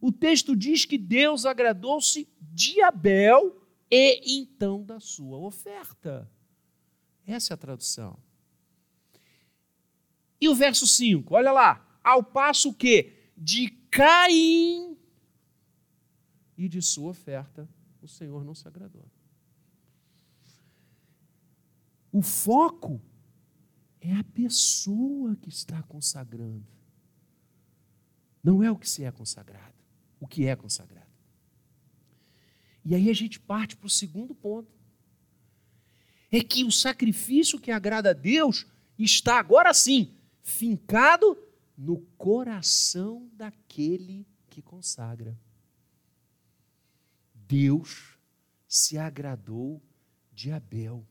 O 0.00 0.10
texto 0.10 0.56
diz 0.56 0.84
que 0.84 0.98
Deus 0.98 1.44
agradou-se 1.44 2.28
de 2.40 2.82
Abel 2.82 3.60
e 3.90 4.38
então 4.38 4.82
da 4.82 5.00
sua 5.00 5.38
oferta. 5.38 6.30
Essa 7.26 7.52
é 7.52 7.54
a 7.54 7.58
tradução. 7.58 8.18
E 10.40 10.48
o 10.48 10.54
verso 10.54 10.86
5, 10.86 11.34
olha 11.34 11.52
lá. 11.52 11.82
Ao 12.02 12.22
passo 12.22 12.72
que 12.72 13.12
de 13.36 13.68
Caim 13.90 14.96
e 16.56 16.68
de 16.68 16.80
sua 16.80 17.10
oferta 17.10 17.68
o 18.06 18.08
Senhor 18.08 18.44
não 18.44 18.54
se 18.54 18.66
agradou. 18.66 19.04
O 22.10 22.22
foco 22.22 23.00
é 24.00 24.14
a 24.14 24.24
pessoa 24.24 25.36
que 25.36 25.48
está 25.48 25.82
consagrando. 25.82 26.66
Não 28.42 28.62
é 28.62 28.70
o 28.70 28.76
que 28.76 28.88
se 28.88 29.04
é 29.04 29.10
consagrado, 29.10 29.74
o 30.18 30.26
que 30.26 30.46
é 30.46 30.56
consagrado. 30.56 31.10
E 32.84 32.94
aí 32.94 33.10
a 33.10 33.12
gente 33.12 33.38
parte 33.40 33.76
para 33.76 33.86
o 33.86 33.90
segundo 33.90 34.34
ponto. 34.34 34.72
É 36.30 36.42
que 36.42 36.64
o 36.64 36.72
sacrifício 36.72 37.60
que 37.60 37.70
agrada 37.70 38.10
a 38.10 38.12
Deus 38.12 38.66
está 38.98 39.38
agora 39.38 39.74
sim 39.74 40.14
fincado 40.42 41.36
no 41.76 41.98
coração 42.16 43.28
daquele 43.34 44.26
que 44.48 44.62
consagra. 44.62 45.38
Deus 47.46 48.18
se 48.66 48.98
agradou 48.98 49.82
de 50.32 50.50
Abel. 50.52 51.06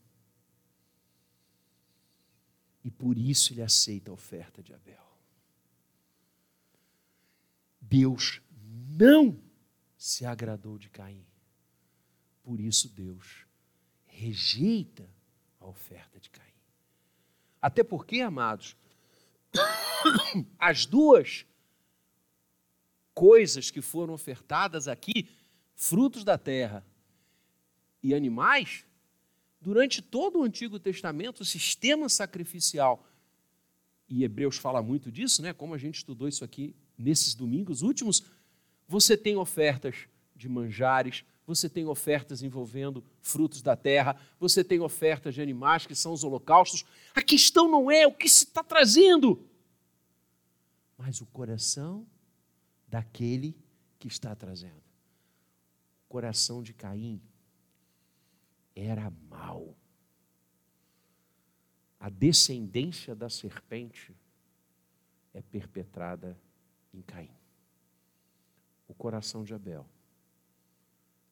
E 2.84 2.90
por 2.90 3.18
isso 3.18 3.52
ele 3.52 3.62
aceita 3.62 4.10
a 4.10 4.14
oferta 4.14 4.62
de 4.62 4.72
Abel. 4.72 5.04
Deus 7.80 8.40
não 8.98 9.40
se 9.96 10.24
agradou 10.24 10.78
de 10.78 10.88
Caim. 10.90 11.26
Por 12.42 12.60
isso 12.60 12.88
Deus 12.88 13.46
rejeita 14.04 15.08
a 15.58 15.66
oferta 15.66 16.20
de 16.20 16.30
Caim. 16.30 16.46
Até 17.60 17.82
porque, 17.82 18.20
amados, 18.20 18.76
as 20.58 20.86
duas 20.86 21.44
coisas 23.14 23.70
que 23.70 23.80
foram 23.80 24.14
ofertadas 24.14 24.86
aqui, 24.86 25.28
frutos 25.76 26.24
da 26.24 26.38
terra 26.38 26.84
e 28.02 28.14
animais, 28.14 28.84
durante 29.60 30.00
todo 30.00 30.40
o 30.40 30.42
Antigo 30.42 30.80
Testamento, 30.80 31.40
o 31.40 31.44
sistema 31.44 32.08
sacrificial, 32.08 33.06
e 34.08 34.24
Hebreus 34.24 34.56
fala 34.56 34.82
muito 34.82 35.12
disso, 35.12 35.42
né? 35.42 35.52
como 35.52 35.74
a 35.74 35.78
gente 35.78 35.96
estudou 35.96 36.26
isso 36.26 36.44
aqui 36.44 36.74
nesses 36.96 37.34
domingos 37.34 37.82
últimos, 37.82 38.24
você 38.88 39.16
tem 39.16 39.36
ofertas 39.36 40.08
de 40.34 40.48
manjares, 40.48 41.24
você 41.46 41.68
tem 41.68 41.86
ofertas 41.86 42.42
envolvendo 42.42 43.04
frutos 43.20 43.62
da 43.62 43.76
terra, 43.76 44.18
você 44.38 44.64
tem 44.64 44.80
ofertas 44.80 45.34
de 45.34 45.42
animais, 45.42 45.86
que 45.86 45.94
são 45.94 46.12
os 46.12 46.24
holocaustos. 46.24 46.84
A 47.14 47.22
questão 47.22 47.70
não 47.70 47.90
é 47.90 48.06
o 48.06 48.12
que 48.12 48.28
se 48.28 48.44
está 48.44 48.62
trazendo, 48.62 49.44
mas 50.96 51.20
o 51.20 51.26
coração 51.26 52.06
daquele 52.88 53.56
que 53.98 54.08
está 54.08 54.34
trazendo. 54.34 54.85
Coração 56.08 56.62
de 56.62 56.72
Caim 56.72 57.20
era 58.74 59.10
mau. 59.28 59.76
A 61.98 62.08
descendência 62.08 63.14
da 63.14 63.28
serpente 63.28 64.14
é 65.32 65.42
perpetrada 65.42 66.38
em 66.92 67.02
Caim. 67.02 67.34
O 68.86 68.94
coração 68.94 69.42
de 69.42 69.54
Abel 69.54 69.86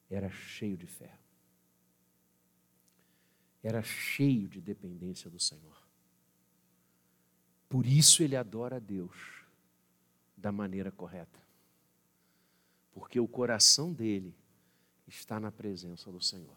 era 0.09 0.29
cheio 0.29 0.75
de 0.75 0.87
fé. 0.87 1.17
Era 3.63 3.81
cheio 3.81 4.47
de 4.47 4.61
dependência 4.61 5.29
do 5.29 5.39
Senhor. 5.39 5.81
Por 7.67 7.85
isso 7.85 8.21
ele 8.21 8.35
adora 8.35 8.75
a 8.75 8.79
Deus 8.79 9.45
da 10.37 10.51
maneira 10.51 10.91
correta. 10.91 11.39
Porque 12.91 13.19
o 13.19 13.27
coração 13.27 13.91
dele 13.91 14.35
está 15.07 15.39
na 15.39 15.51
presença 15.51 16.11
do 16.11 16.21
Senhor. 16.21 16.55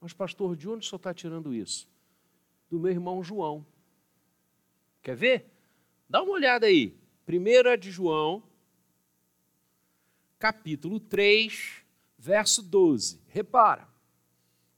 Mas, 0.00 0.12
pastor, 0.12 0.56
de 0.56 0.68
onde 0.68 0.86
o 0.86 0.88
senhor 0.88 0.96
está 0.96 1.12
tirando 1.12 1.54
isso? 1.54 1.88
Do 2.70 2.78
meu 2.78 2.90
irmão 2.90 3.22
João. 3.22 3.66
Quer 5.02 5.14
ver? 5.14 5.50
Dá 6.08 6.22
uma 6.22 6.32
olhada 6.32 6.66
aí. 6.66 6.96
Primeira 7.26 7.76
de 7.76 7.90
João, 7.90 8.42
capítulo 10.38 10.98
3, 10.98 11.82
verso 12.18 12.62
12. 12.62 13.20
Repara. 13.28 13.86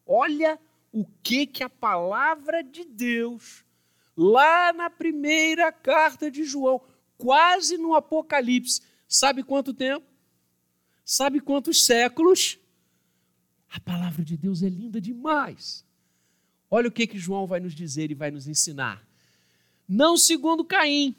Olha 0.04 0.58
o 0.90 1.06
que 1.22 1.46
que 1.46 1.62
a 1.62 1.70
palavra 1.70 2.62
de 2.62 2.84
Deus 2.84 3.64
lá 4.16 4.72
na 4.72 4.90
primeira 4.90 5.72
carta 5.72 6.30
de 6.30 6.44
João, 6.44 6.82
quase 7.16 7.78
no 7.78 7.94
Apocalipse, 7.94 8.82
sabe 9.08 9.42
quanto 9.42 9.72
tempo? 9.72 10.06
Sabe 11.04 11.40
quantos 11.40 11.84
séculos? 11.84 12.58
A 13.72 13.80
palavra 13.80 14.24
de 14.24 14.36
Deus 14.36 14.62
é 14.62 14.68
linda 14.68 15.00
demais. 15.00 15.84
Olha 16.70 16.88
o 16.88 16.92
que 16.92 17.06
que 17.06 17.18
João 17.18 17.46
vai 17.46 17.60
nos 17.60 17.74
dizer 17.74 18.10
e 18.10 18.14
vai 18.14 18.30
nos 18.30 18.46
ensinar. 18.46 19.06
Não 19.88 20.16
segundo 20.16 20.64
Caim. 20.64 21.16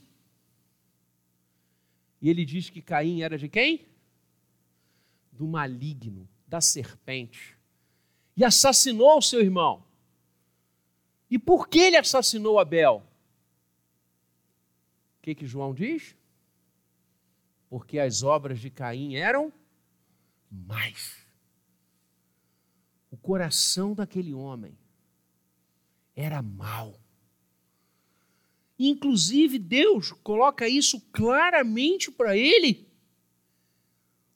E 2.21 2.29
ele 2.29 2.45
diz 2.45 2.69
que 2.69 2.81
Caim 2.81 3.21
era 3.21 3.37
de 3.37 3.49
quem? 3.49 3.93
do 5.33 5.47
maligno, 5.47 6.29
da 6.47 6.61
serpente, 6.61 7.57
e 8.37 8.45
assassinou 8.45 9.17
o 9.17 9.21
seu 9.21 9.41
irmão. 9.41 9.83
E 11.29 11.39
por 11.39 11.67
que 11.67 11.79
ele 11.79 11.97
assassinou 11.97 12.59
Abel? 12.59 13.03
O 15.17 15.21
que, 15.23 15.33
que 15.33 15.47
João 15.47 15.73
diz? 15.73 16.15
Porque 17.69 17.97
as 17.97 18.21
obras 18.21 18.59
de 18.59 18.69
Caim 18.69 19.15
eram 19.15 19.51
mais. 20.51 21.22
Coração 23.23 23.95
daquele 23.95 24.33
homem 24.33 24.77
era 26.13 26.41
mau. 26.41 26.99
Inclusive, 28.77 29.57
Deus 29.57 30.11
coloca 30.11 30.67
isso 30.67 30.99
claramente 31.13 32.11
para 32.11 32.35
ele 32.37 32.85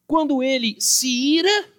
quando 0.08 0.41
ele 0.41 0.80
se 0.80 1.08
ira 1.10 1.69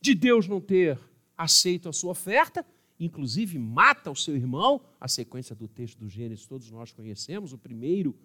de 0.00 0.16
Deus 0.16 0.48
não 0.48 0.60
ter 0.60 0.98
aceito 1.38 1.88
a 1.88 1.92
sua 1.92 2.10
oferta, 2.10 2.66
inclusive 2.98 3.56
mata 3.56 4.10
o 4.10 4.16
seu 4.16 4.34
irmão, 4.34 4.84
a 5.00 5.06
sequência 5.06 5.54
do 5.54 5.68
texto 5.68 5.98
do 5.98 6.08
Gênesis 6.08 6.44
todos 6.44 6.68
nós 6.72 6.90
conhecemos, 6.90 7.52
o 7.52 7.58
primeiro 7.58 8.18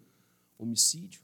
homicídio. 0.58 1.22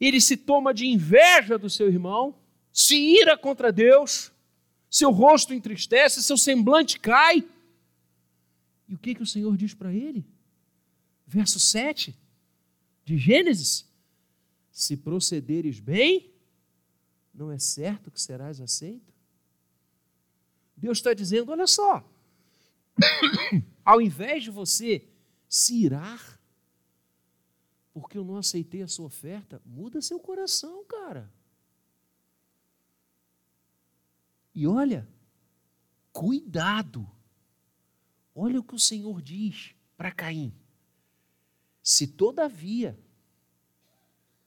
Ele 0.00 0.18
se 0.18 0.36
toma 0.38 0.72
de 0.72 0.86
inveja 0.86 1.58
do 1.58 1.68
seu 1.68 1.88
irmão, 1.88 2.41
se 2.72 2.96
ira 2.96 3.36
contra 3.36 3.72
Deus, 3.72 4.32
seu 4.90 5.10
rosto 5.10 5.52
entristece, 5.52 6.22
seu 6.22 6.36
semblante 6.36 6.98
cai. 6.98 7.46
E 8.88 8.94
o 8.94 8.98
que, 8.98 9.14
que 9.14 9.22
o 9.22 9.26
Senhor 9.26 9.56
diz 9.56 9.74
para 9.74 9.92
ele? 9.92 10.24
Verso 11.26 11.60
7 11.60 12.16
de 13.04 13.18
Gênesis: 13.18 13.86
se 14.70 14.96
procederes 14.96 15.78
bem, 15.78 16.30
não 17.34 17.50
é 17.50 17.58
certo 17.58 18.10
que 18.10 18.20
serás 18.20 18.60
aceito? 18.60 19.12
Deus 20.76 20.98
está 20.98 21.12
dizendo: 21.14 21.52
olha 21.52 21.66
só, 21.66 22.06
ao 23.84 24.00
invés 24.00 24.44
de 24.44 24.50
você 24.50 25.06
se 25.48 25.74
irar, 25.74 26.40
porque 27.92 28.16
eu 28.16 28.24
não 28.24 28.36
aceitei 28.36 28.82
a 28.82 28.88
sua 28.88 29.06
oferta, 29.06 29.60
muda 29.64 30.00
seu 30.00 30.18
coração, 30.18 30.84
cara. 30.84 31.30
E 34.54 34.66
olha, 34.66 35.08
cuidado. 36.12 37.08
Olha 38.34 38.60
o 38.60 38.64
que 38.64 38.74
o 38.74 38.78
Senhor 38.78 39.20
diz 39.20 39.74
para 39.96 40.12
Caim. 40.12 40.52
Se 41.82 42.06
todavia 42.06 42.98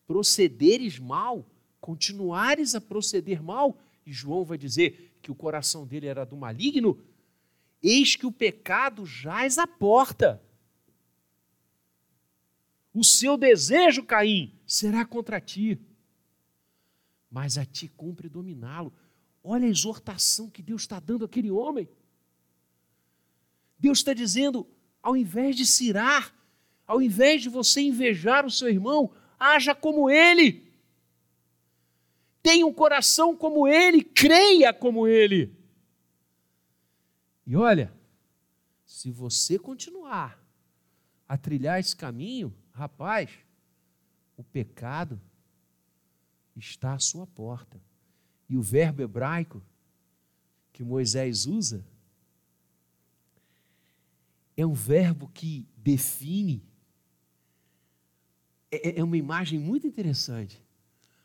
procederes 0.07 0.99
mal, 0.99 1.45
continuares 1.81 2.75
a 2.75 2.81
proceder 2.81 3.41
mal, 3.41 3.77
e 4.05 4.13
João 4.13 4.43
vai 4.45 4.57
dizer 4.57 5.17
que 5.21 5.31
o 5.31 5.35
coração 5.35 5.85
dele 5.85 6.07
era 6.07 6.25
do 6.25 6.37
maligno, 6.37 6.99
eis 7.81 8.15
que 8.15 8.25
o 8.25 8.31
pecado 8.31 9.05
jaz 9.05 9.57
à 9.57 9.67
porta. 9.67 10.41
O 12.93 13.03
seu 13.03 13.37
desejo, 13.37 14.03
Caim, 14.03 14.53
será 14.65 15.05
contra 15.05 15.41
ti, 15.41 15.79
mas 17.29 17.57
a 17.57 17.65
ti 17.65 17.89
cumpre 17.89 18.29
dominá-lo. 18.29 18.93
Olha 19.47 19.67
a 19.67 19.69
exortação 19.69 20.49
que 20.49 20.63
Deus 20.63 20.81
está 20.81 20.99
dando 20.99 21.23
àquele 21.23 21.51
homem. 21.51 21.87
Deus 23.77 23.99
está 23.99 24.11
dizendo: 24.11 24.67
ao 25.03 25.15
invés 25.15 25.55
de 25.55 25.67
cirar, 25.67 26.33
ao 26.87 26.99
invés 26.99 27.43
de 27.43 27.49
você 27.49 27.81
invejar 27.81 28.43
o 28.43 28.49
seu 28.49 28.67
irmão, 28.69 29.13
haja 29.39 29.75
como 29.75 30.09
ele. 30.09 30.73
Tenha 32.41 32.65
um 32.65 32.73
coração 32.73 33.37
como 33.37 33.67
ele, 33.67 34.03
creia 34.03 34.73
como 34.73 35.07
ele. 35.07 35.55
E 37.45 37.55
olha, 37.55 37.93
se 38.83 39.11
você 39.11 39.59
continuar 39.59 40.43
a 41.27 41.37
trilhar 41.37 41.79
esse 41.79 41.95
caminho, 41.95 42.51
rapaz, 42.71 43.29
o 44.35 44.43
pecado 44.43 45.21
está 46.55 46.93
à 46.93 46.99
sua 46.99 47.27
porta. 47.27 47.79
E 48.49 48.57
o 48.57 48.61
verbo 48.61 49.01
hebraico 49.01 49.61
que 50.71 50.83
Moisés 50.83 51.45
usa 51.45 51.85
é 54.57 54.65
um 54.65 54.73
verbo 54.73 55.29
que 55.33 55.67
define 55.77 56.63
é, 58.71 58.89
é, 58.89 58.99
é 58.99 59.03
uma 59.03 59.17
imagem 59.17 59.59
muito 59.59 59.87
interessante. 59.87 60.61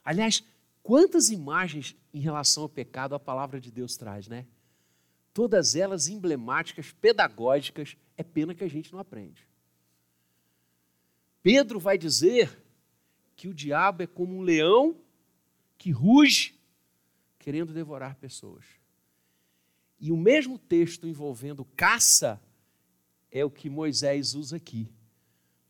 Aliás, 0.05 0.45
quantas 0.83 1.31
imagens 1.31 1.97
em 2.13 2.21
relação 2.21 2.63
ao 2.63 2.69
pecado 2.69 3.15
a 3.15 3.21
palavra 3.21 3.61
de 3.61 3.71
Deus 3.71 3.97
traz, 3.97 4.29
né? 4.29 4.47
Todas 5.33 5.77
elas 5.77 6.09
emblemáticas, 6.09 6.93
pedagógicas, 6.93 7.97
é 8.17 8.23
pena 8.23 8.55
que 8.55 8.65
a 8.65 8.69
gente 8.69 8.93
não 8.93 8.99
aprende. 8.99 9.47
Pedro 11.43 11.79
vai 11.79 11.97
dizer 11.97 12.63
que 13.37 13.49
o 13.49 13.55
diabo 13.55 14.03
é 14.03 14.07
como 14.07 14.37
um 14.37 14.43
leão 14.43 14.97
que 15.79 15.91
ruge 15.91 16.60
querendo 17.41 17.73
devorar 17.73 18.15
pessoas. 18.17 18.65
E 19.99 20.13
o 20.13 20.17
mesmo 20.17 20.59
texto 20.59 21.09
envolvendo 21.09 21.65
caça 21.65 22.41
é 23.33 23.45
o 23.45 23.51
que 23.51 23.69
Moisés 23.69 24.35
usa 24.35 24.57
aqui 24.57 24.89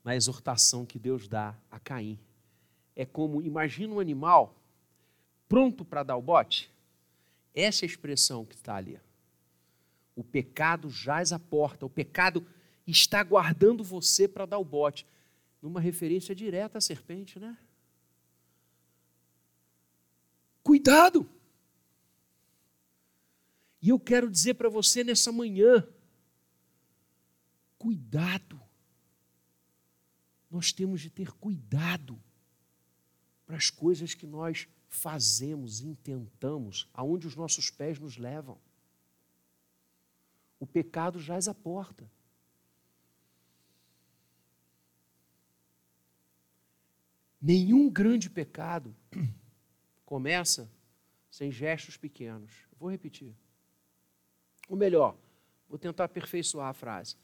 na 0.04 0.14
exortação 0.14 0.84
que 0.84 0.98
Deus 0.98 1.28
dá 1.28 1.56
a 1.70 1.78
Caim. 1.78 2.18
É 2.94 3.06
como, 3.06 3.40
imagina 3.40 3.94
um 3.94 4.00
animal 4.00 4.54
pronto 5.48 5.84
para 5.84 6.02
dar 6.02 6.16
o 6.16 6.22
bote. 6.22 6.70
Essa 7.54 7.84
é 7.84 7.86
a 7.86 7.90
expressão 7.90 8.44
que 8.44 8.56
está 8.56 8.74
ali. 8.74 9.00
O 10.14 10.24
pecado 10.24 10.90
jaz 10.90 11.32
à 11.32 11.38
porta, 11.38 11.86
o 11.86 11.90
pecado 11.90 12.44
está 12.86 13.22
guardando 13.22 13.84
você 13.84 14.26
para 14.26 14.44
dar 14.44 14.58
o 14.58 14.64
bote. 14.64 15.06
Numa 15.62 15.80
referência 15.80 16.34
direta 16.34 16.78
à 16.78 16.80
serpente, 16.80 17.38
né? 17.38 17.56
Cuidado! 20.62 21.28
E 23.82 23.88
eu 23.88 23.98
quero 23.98 24.30
dizer 24.30 24.54
para 24.54 24.68
você 24.68 25.02
nessa 25.02 25.32
manhã: 25.32 25.86
cuidado. 27.78 28.60
Nós 30.50 30.72
temos 30.72 31.00
de 31.00 31.08
ter 31.08 31.30
cuidado 31.32 32.20
para 33.46 33.56
as 33.56 33.70
coisas 33.70 34.14
que 34.14 34.26
nós 34.26 34.68
fazemos, 34.88 35.80
intentamos, 35.80 36.88
aonde 36.92 37.26
os 37.26 37.36
nossos 37.36 37.70
pés 37.70 37.98
nos 37.98 38.16
levam. 38.16 38.60
O 40.58 40.66
pecado 40.66 41.20
jaz 41.20 41.48
à 41.48 41.54
porta. 41.54 42.10
Nenhum 47.40 47.88
grande 47.88 48.28
pecado 48.28 48.94
começa 50.04 50.70
sem 51.30 51.50
gestos 51.50 51.96
pequenos. 51.96 52.52
Vou 52.78 52.90
repetir. 52.90 53.34
Ou 54.70 54.76
melhor, 54.76 55.16
vou 55.68 55.76
tentar 55.76 56.04
aperfeiçoar 56.04 56.68
a 56.68 56.72
frase. 56.72 57.16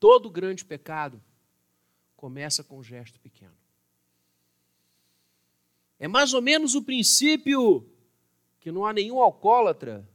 Todo 0.00 0.30
grande 0.30 0.64
pecado 0.64 1.22
começa 2.16 2.64
com 2.64 2.78
um 2.78 2.82
gesto 2.82 3.20
pequeno. 3.20 3.54
É 5.98 6.08
mais 6.08 6.32
ou 6.32 6.40
menos 6.40 6.74
o 6.74 6.82
princípio 6.82 7.86
que 8.58 8.72
não 8.72 8.86
há 8.86 8.94
nenhum 8.94 9.20
alcoólatra 9.20 10.08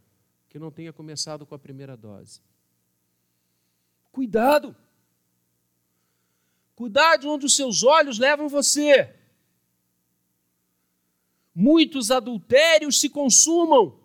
que 0.49 0.57
não 0.57 0.71
tenha 0.71 0.91
começado 0.91 1.45
com 1.45 1.53
a 1.53 1.59
primeira 1.59 1.95
dose. 1.95 2.41
Cuidado! 4.11 4.75
Cuidado 6.75 7.29
onde 7.29 7.45
os 7.45 7.55
seus 7.55 7.83
olhos 7.83 8.17
levam 8.17 8.49
você. 8.49 9.15
Muitos 11.53 12.09
adultérios 12.09 12.99
se 12.99 13.07
consumam 13.07 14.00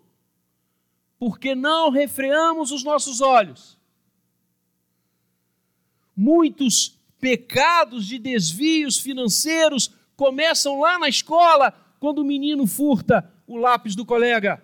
porque 1.19 1.55
não 1.55 1.89
refreamos 1.89 2.71
os 2.71 2.83
nossos 2.83 3.21
olhos. 3.21 3.77
Muitos 6.15 6.97
pecados 7.19 8.05
de 8.05 8.19
desvios 8.19 8.99
financeiros 8.99 9.91
começam 10.15 10.79
lá 10.79 10.97
na 10.99 11.07
escola, 11.07 11.71
quando 11.99 12.19
o 12.19 12.25
menino 12.25 12.65
furta 12.67 13.31
o 13.45 13.55
lápis 13.55 13.95
do 13.95 14.05
colega. 14.05 14.61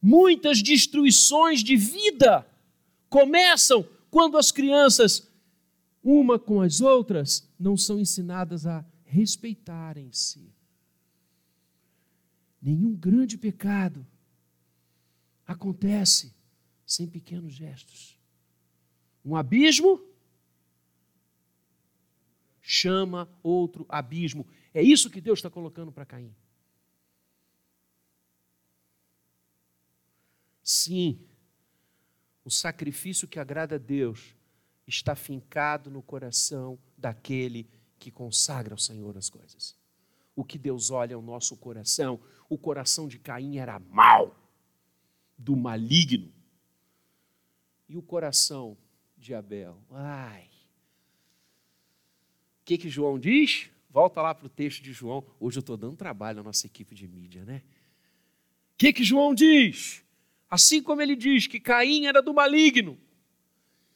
Muitas 0.00 0.62
destruições 0.62 1.62
de 1.62 1.76
vida 1.76 2.46
começam 3.08 3.88
quando 4.10 4.36
as 4.36 4.52
crianças, 4.52 5.28
uma 6.02 6.38
com 6.38 6.60
as 6.60 6.80
outras, 6.80 7.48
não 7.58 7.76
são 7.76 7.98
ensinadas 7.98 8.66
a 8.66 8.84
respeitarem-se. 9.04 10.52
Nenhum 12.64 12.96
grande 12.96 13.36
pecado 13.36 14.06
acontece 15.46 16.34
sem 16.86 17.06
pequenos 17.06 17.52
gestos. 17.52 18.18
Um 19.22 19.36
abismo 19.36 20.02
chama 22.62 23.28
outro 23.42 23.84
abismo. 23.86 24.46
É 24.72 24.82
isso 24.82 25.10
que 25.10 25.20
Deus 25.20 25.40
está 25.40 25.50
colocando 25.50 25.92
para 25.92 26.06
Caim. 26.06 26.34
Sim, 30.62 31.20
o 32.42 32.50
sacrifício 32.50 33.28
que 33.28 33.38
agrada 33.38 33.74
a 33.74 33.78
Deus 33.78 34.34
está 34.86 35.14
fincado 35.14 35.90
no 35.90 36.02
coração 36.02 36.78
daquele 36.96 37.68
que 37.98 38.10
consagra 38.10 38.72
ao 38.72 38.78
Senhor 38.78 39.18
as 39.18 39.28
coisas. 39.28 39.83
O 40.36 40.44
que 40.44 40.58
Deus 40.58 40.90
olha 40.90 41.14
é 41.14 41.16
o 41.16 41.22
nosso 41.22 41.56
coração, 41.56 42.20
o 42.48 42.58
coração 42.58 43.06
de 43.06 43.18
Caim 43.18 43.58
era 43.58 43.78
mau, 43.78 44.36
do 45.38 45.56
maligno. 45.56 46.32
E 47.88 47.96
o 47.96 48.02
coração 48.02 48.76
de 49.16 49.34
Abel? 49.34 49.78
Ai. 49.90 50.48
O 52.60 52.64
que, 52.64 52.78
que 52.78 52.88
João 52.88 53.18
diz? 53.18 53.70
Volta 53.90 54.20
lá 54.20 54.34
para 54.34 54.46
o 54.46 54.50
texto 54.50 54.82
de 54.82 54.92
João. 54.92 55.24
Hoje 55.38 55.58
eu 55.58 55.60
estou 55.60 55.76
dando 55.76 55.96
trabalho 55.96 56.40
à 56.40 56.42
nossa 56.42 56.66
equipe 56.66 56.94
de 56.94 57.06
mídia, 57.06 57.44
né? 57.44 57.62
O 58.72 58.76
que, 58.76 58.92
que 58.92 59.04
João 59.04 59.34
diz? 59.34 60.02
Assim 60.50 60.82
como 60.82 61.00
ele 61.00 61.14
diz 61.14 61.46
que 61.46 61.60
Caim 61.60 62.06
era 62.06 62.20
do 62.20 62.34
maligno 62.34 62.98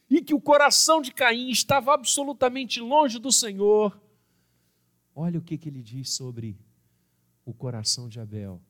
e 0.08 0.22
que 0.22 0.34
o 0.34 0.40
coração 0.40 1.02
de 1.02 1.12
Caim 1.12 1.50
estava 1.50 1.92
absolutamente 1.92 2.80
longe 2.80 3.18
do 3.18 3.30
Senhor, 3.30 4.00
olha 5.18 5.40
o 5.40 5.42
que, 5.42 5.58
que 5.58 5.68
ele 5.68 5.82
diz 5.82 6.10
sobre 6.10 6.56
o 7.44 7.52
coração 7.52 8.08
de 8.08 8.20
Abel. 8.20 8.62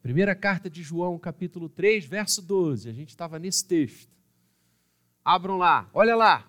Primeira 0.00 0.32
carta 0.32 0.70
de 0.70 0.80
João, 0.80 1.18
capítulo 1.18 1.68
3, 1.68 2.04
verso 2.04 2.40
12. 2.40 2.88
A 2.88 2.92
gente 2.92 3.08
estava 3.08 3.36
nesse 3.36 3.66
texto. 3.66 4.14
Abram 5.24 5.56
lá, 5.56 5.90
olha 5.92 6.14
lá. 6.14 6.48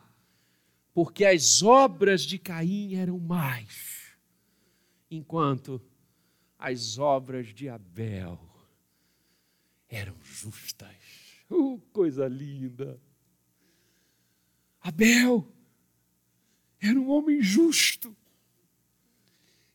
Porque 0.94 1.26
as 1.26 1.64
obras 1.64 2.22
de 2.22 2.38
Caim 2.38 2.94
eram 2.94 3.18
mais, 3.18 4.16
enquanto 5.10 5.82
as 6.58 7.00
obras 7.00 7.48
de 7.48 7.68
Abel 7.68 8.40
eram 9.90 10.16
justas. 10.22 10.96
Uh, 11.50 11.80
coisa 11.92 12.28
linda! 12.28 13.02
Abel 14.80 15.52
era 16.80 17.00
um 17.00 17.10
homem 17.10 17.42
justo. 17.42 18.16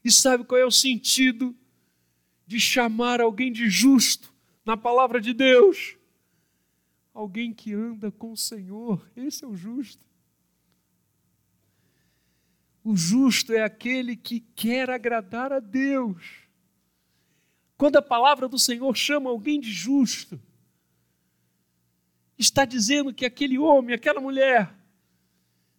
E 0.05 0.11
sabe 0.11 0.45
qual 0.45 0.61
é 0.61 0.65
o 0.65 0.71
sentido 0.71 1.57
de 2.47 2.59
chamar 2.59 3.21
alguém 3.21 3.53
de 3.53 3.69
justo 3.71 4.33
na 4.65 4.77
palavra 4.77 5.21
de 5.21 5.33
Deus. 5.33 5.97
Alguém 7.15 7.53
que 7.53 7.73
anda 7.73 8.11
com 8.11 8.33
o 8.33 8.37
Senhor, 8.37 9.09
esse 9.17 9.45
é 9.45 9.47
o 9.47 9.55
justo. 9.55 10.05
O 12.85 12.97
justo 12.97 13.53
é 13.53 13.63
aquele 13.63 14.17
que 14.17 14.41
quer 14.41 14.91
agradar 14.91 15.53
a 15.53 15.61
Deus. 15.61 16.43
Quando 17.77 17.97
a 17.97 18.03
palavra 18.03 18.49
do 18.49 18.59
Senhor 18.59 18.95
chama 18.97 19.31
alguém 19.31 19.61
de 19.61 19.71
justo, 19.71 20.41
está 22.37 22.65
dizendo 22.65 23.15
que 23.15 23.25
aquele 23.25 23.59
homem, 23.59 23.95
aquela 23.95 24.21
mulher, 24.21 24.75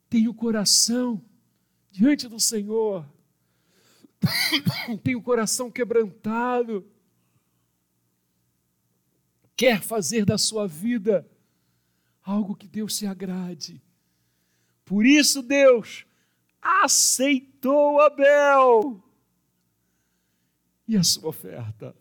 tem 0.10 0.28
o 0.28 0.34
coração 0.34 1.22
diante 1.92 2.28
do 2.28 2.40
Senhor 2.40 3.06
tem 5.04 5.16
o 5.16 5.22
coração 5.22 5.70
quebrantado, 5.72 6.86
quer 9.56 9.82
fazer 9.82 10.26
da 10.26 10.38
sua 10.38 10.68
vida 10.68 11.28
algo 12.24 12.56
que 12.56 12.68
Deus 12.68 12.96
se 12.96 13.06
agrade. 13.06 13.82
Por 14.86 15.06
isso 15.06 15.42
Deus 15.42 16.06
aceitou 16.62 18.00
Abel 18.02 19.04
e 20.88 20.96
a 20.96 21.04
sua 21.04 21.30
oferta. 21.30 21.96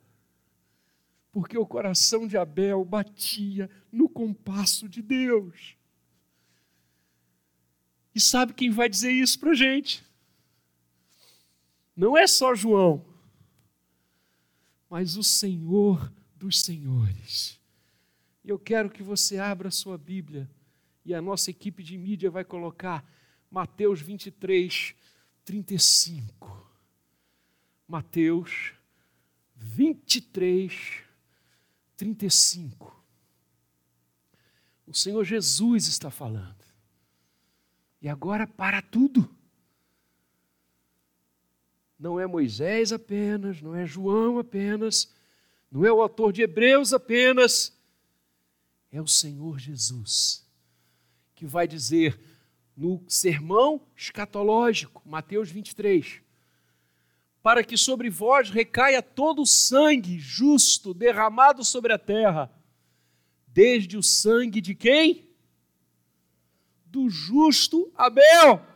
Porque 1.31 1.57
o 1.57 1.67
coração 1.67 2.27
de 2.27 2.37
Abel 2.37 2.85
batia 2.85 3.71
no 3.91 4.09
compasso 4.09 4.89
de 4.89 5.01
Deus. 5.01 5.77
E 8.15 8.21
sabe 8.21 8.53
quem 8.53 8.71
vai 8.71 8.89
dizer 8.89 9.13
isso 9.13 9.41
para 9.41 9.53
a 9.53 9.55
gente? 9.55 10.05
Não 12.03 12.17
é 12.17 12.27
só 12.27 12.53
João, 12.53 13.07
mas 14.91 15.17
o 15.17 15.23
Senhor 15.23 16.12
dos 16.35 16.61
Senhores. 16.61 17.61
E 18.43 18.49
eu 18.49 18.59
quero 18.59 18.91
que 18.91 19.05
você 19.05 19.38
abra 19.38 19.69
a 19.69 19.71
sua 19.71 19.97
Bíblia 19.97 20.51
e 21.05 21.15
a 21.15 21.23
nossa 21.23 21.49
equipe 21.49 21.81
de 21.81 21.97
mídia 21.97 22.29
vai 22.29 22.43
colocar 22.43 23.09
Mateus 23.49 24.01
23, 24.01 24.97
35. 25.45 26.69
Mateus 27.87 28.73
23, 29.55 31.05
35. 31.97 33.01
O 34.88 34.93
Senhor 34.93 35.23
Jesus 35.23 35.87
está 35.87 36.11
falando. 36.11 36.65
E 38.01 38.09
agora 38.09 38.45
para 38.45 38.83
tudo 38.83 39.33
não 42.03 42.19
é 42.19 42.27
Moisés 42.27 42.93
apenas, 42.93 43.62
não 43.62 43.77
é 43.77 43.87
João 43.87 44.41
apenas, 44.41 45.09
não 45.71 45.87
é 45.87 45.93
o 45.93 46.03
autor 46.03 46.33
de 46.33 46.43
Hebreus 46.43 46.93
apenas, 46.93 47.73
é 48.91 49.01
o 49.01 49.07
Senhor 49.07 49.61
Jesus, 49.61 50.45
que 51.33 51.47
vai 51.47 51.69
dizer 51.69 52.19
no 52.77 53.01
sermão 53.07 53.81
escatológico, 53.95 55.01
Mateus 55.07 55.49
23, 55.49 56.21
para 57.41 57.62
que 57.62 57.77
sobre 57.77 58.11
vós 58.11 58.51
recaia 58.51 59.01
todo 59.01 59.43
o 59.43 59.47
sangue 59.47 60.19
justo 60.19 60.93
derramado 60.93 61.65
sobre 61.65 61.93
a 61.93 61.99
terra, 61.99 62.51
desde 63.47 63.97
o 63.97 64.03
sangue 64.03 64.61
de 64.61 64.75
quem? 64.75 65.29
Do 66.85 67.09
justo 67.09 67.93
Abel 67.95 68.72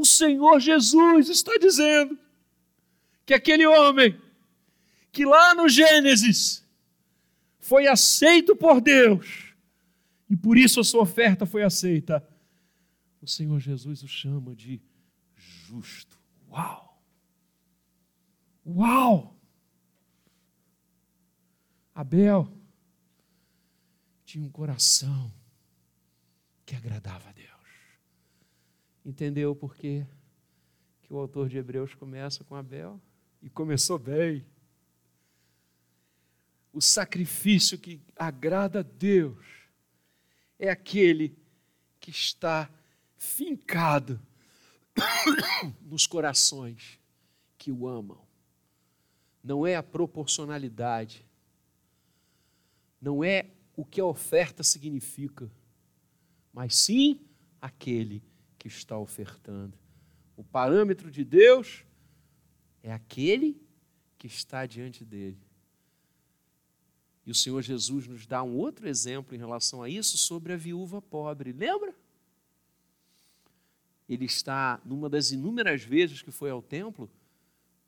o 0.00 0.04
Senhor 0.04 0.60
Jesus 0.60 1.28
está 1.28 1.56
dizendo: 1.58 2.18
que 3.26 3.34
aquele 3.34 3.66
homem, 3.66 4.18
que 5.12 5.24
lá 5.24 5.54
no 5.54 5.68
Gênesis 5.68 6.64
foi 7.60 7.86
aceito 7.86 8.56
por 8.56 8.80
Deus, 8.80 9.54
e 10.30 10.36
por 10.36 10.56
isso 10.56 10.80
a 10.80 10.84
sua 10.84 11.02
oferta 11.02 11.44
foi 11.44 11.62
aceita, 11.62 12.26
o 13.20 13.26
Senhor 13.26 13.58
Jesus 13.60 14.02
o 14.02 14.08
chama 14.08 14.54
de 14.54 14.80
justo. 15.36 16.18
Uau! 16.50 17.02
Uau! 18.64 19.36
Abel 21.94 22.48
tinha 24.24 24.46
um 24.46 24.50
coração 24.50 25.32
que 26.64 26.76
agradava 26.76 27.28
a 27.28 27.32
Deus. 27.32 27.57
Entendeu 29.08 29.56
por 29.56 29.74
quê? 29.74 30.06
que 31.08 31.14
o 31.14 31.16
autor 31.16 31.48
de 31.48 31.56
Hebreus 31.56 31.94
começa 31.94 32.44
com 32.44 32.54
Abel? 32.54 33.00
E 33.40 33.48
começou 33.48 33.98
bem. 33.98 34.44
O 36.70 36.82
sacrifício 36.82 37.78
que 37.78 37.98
agrada 38.14 38.80
a 38.80 38.82
Deus 38.82 39.42
é 40.58 40.68
aquele 40.68 41.34
que 41.98 42.10
está 42.10 42.70
fincado 43.16 44.20
nos 45.80 46.06
corações 46.06 47.00
que 47.56 47.72
o 47.72 47.88
amam. 47.88 48.20
Não 49.42 49.66
é 49.66 49.74
a 49.74 49.82
proporcionalidade, 49.82 51.24
não 53.00 53.24
é 53.24 53.46
o 53.74 53.82
que 53.82 54.02
a 54.02 54.04
oferta 54.04 54.62
significa, 54.62 55.50
mas 56.52 56.76
sim 56.76 57.26
aquele 57.62 58.22
que 58.58 58.68
está 58.68 58.98
ofertando. 58.98 59.78
O 60.36 60.42
parâmetro 60.44 61.10
de 61.10 61.24
Deus 61.24 61.84
é 62.82 62.92
aquele 62.92 63.60
que 64.18 64.26
está 64.26 64.66
diante 64.66 65.04
dele. 65.04 65.38
E 67.24 67.30
o 67.30 67.34
Senhor 67.34 67.60
Jesus 67.62 68.06
nos 68.06 68.26
dá 68.26 68.42
um 68.42 68.56
outro 68.56 68.88
exemplo 68.88 69.34
em 69.34 69.38
relação 69.38 69.82
a 69.82 69.88
isso 69.88 70.16
sobre 70.16 70.52
a 70.52 70.56
viúva 70.56 71.00
pobre. 71.02 71.52
Lembra? 71.52 71.94
Ele 74.08 74.24
está, 74.24 74.80
numa 74.84 75.10
das 75.10 75.30
inúmeras 75.30 75.82
vezes 75.82 76.22
que 76.22 76.30
foi 76.30 76.50
ao 76.50 76.62
templo, 76.62 77.10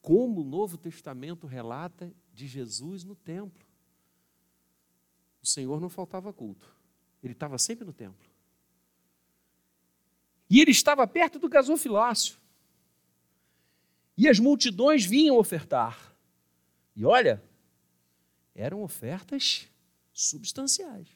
como 0.03 0.43
o 0.43 0.45
Novo 0.45 0.77
Testamento 0.77 1.47
relata 1.47 2.13
de 2.35 2.47
Jesus 2.47 3.03
no 3.03 3.17
templo. 3.17 3.67
O 5.43 5.47
Senhor 5.47 5.81
não 5.81 5.89
faltava 5.89 6.33
culto, 6.33 6.71
ele 7.23 7.33
estava 7.33 7.57
sempre 7.57 7.87
no 7.87 7.93
templo. 7.93 8.30
E 10.51 10.61
ele 10.61 10.73
estava 10.73 11.07
perto 11.07 11.39
do 11.39 11.49
gasofilácio. 11.49 12.37
E 14.19 14.29
as 14.29 14.41
multidões 14.41 15.07
vinham 15.07 15.39
ofertar. 15.39 16.13
E 16.97 17.05
olha, 17.05 17.43
eram 18.53 18.83
ofertas 18.83 19.69
substanciais. 20.13 21.09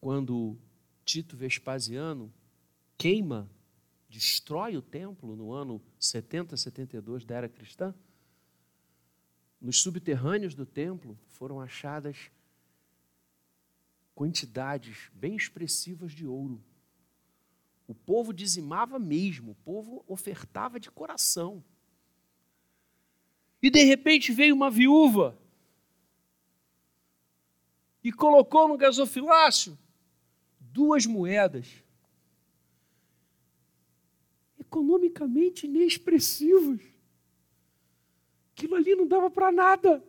Quando 0.00 0.58
Tito 1.02 1.34
Vespasiano 1.34 2.32
queima, 2.98 3.50
destrói 4.08 4.76
o 4.76 4.82
templo 4.82 5.34
no 5.34 5.50
ano 5.50 5.82
70, 5.98 6.58
72 6.58 7.24
da 7.24 7.36
era 7.36 7.48
cristã, 7.48 7.94
nos 9.58 9.80
subterrâneos 9.80 10.54
do 10.54 10.66
templo 10.66 11.18
foram 11.26 11.58
achadas 11.58 12.30
quantidades 14.14 15.10
bem 15.12 15.34
expressivas 15.34 16.12
de 16.12 16.26
ouro. 16.26 16.62
O 17.86 17.94
povo 17.94 18.32
dizimava 18.32 18.98
mesmo, 18.98 19.52
o 19.52 19.56
povo 19.56 20.04
ofertava 20.06 20.80
de 20.80 20.90
coração. 20.90 21.62
E 23.60 23.70
de 23.70 23.82
repente 23.82 24.32
veio 24.32 24.54
uma 24.54 24.70
viúva 24.70 25.38
e 28.02 28.12
colocou 28.12 28.68
no 28.68 28.76
gasofilácio 28.76 29.78
duas 30.60 31.06
moedas, 31.06 31.82
economicamente 34.58 35.66
inexpressivas. 35.66 36.80
Aquilo 38.52 38.74
ali 38.76 38.94
não 38.94 39.06
dava 39.06 39.30
para 39.30 39.50
nada, 39.50 40.04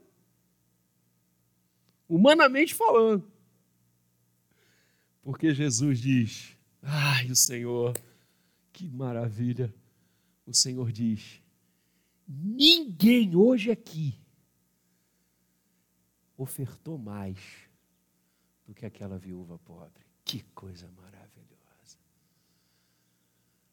humanamente 2.08 2.74
falando. 2.74 3.35
Porque 5.26 5.56
Jesus 5.56 6.00
diz: 6.00 6.56
Ai, 6.84 7.32
o 7.32 7.36
Senhor, 7.36 7.98
que 8.72 8.88
maravilha. 8.88 9.74
O 10.46 10.54
Senhor 10.54 10.92
diz: 10.92 11.42
ninguém 12.28 13.36
hoje 13.36 13.72
aqui 13.72 14.16
ofertou 16.38 17.00
mais 17.00 17.40
do 18.68 18.76
que 18.76 18.86
aquela 18.86 19.18
viúva 19.18 19.58
pobre. 19.58 20.06
Que 20.24 20.44
coisa 20.54 20.88
maravilhosa. 20.92 21.98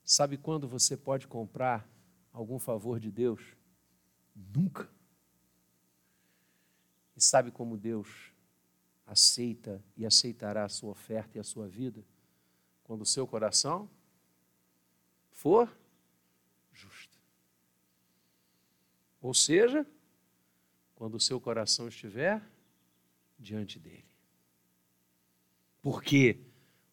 Sabe 0.03 0.39
quando 0.39 0.67
você 0.67 0.97
pode 0.97 1.29
comprar 1.29 1.87
algum 2.33 2.59
favor 2.59 2.99
de 2.99 3.11
Deus? 3.11 3.43
Nunca. 4.35 4.91
E 7.15 7.21
sabe 7.23 7.51
como 7.51 7.77
Deus 7.77 8.32
aceita 9.13 9.83
e 9.97 10.05
aceitará 10.05 10.65
a 10.65 10.69
sua 10.69 10.91
oferta 10.91 11.39
e 11.39 11.41
a 11.41 11.45
sua 11.45 11.69
vida? 11.69 12.05
quando 12.93 13.03
o 13.03 13.07
seu 13.07 13.27
coração 13.27 13.89
for 15.31 15.75
justo. 16.75 17.19
Ou 19.21 19.33
seja, 19.33 19.87
quando 20.95 21.15
o 21.15 21.21
seu 21.21 21.41
coração 21.41 21.89
estiver 21.89 22.43
diante 23.39 23.79
dele. 23.79 24.05
Porque 25.81 26.39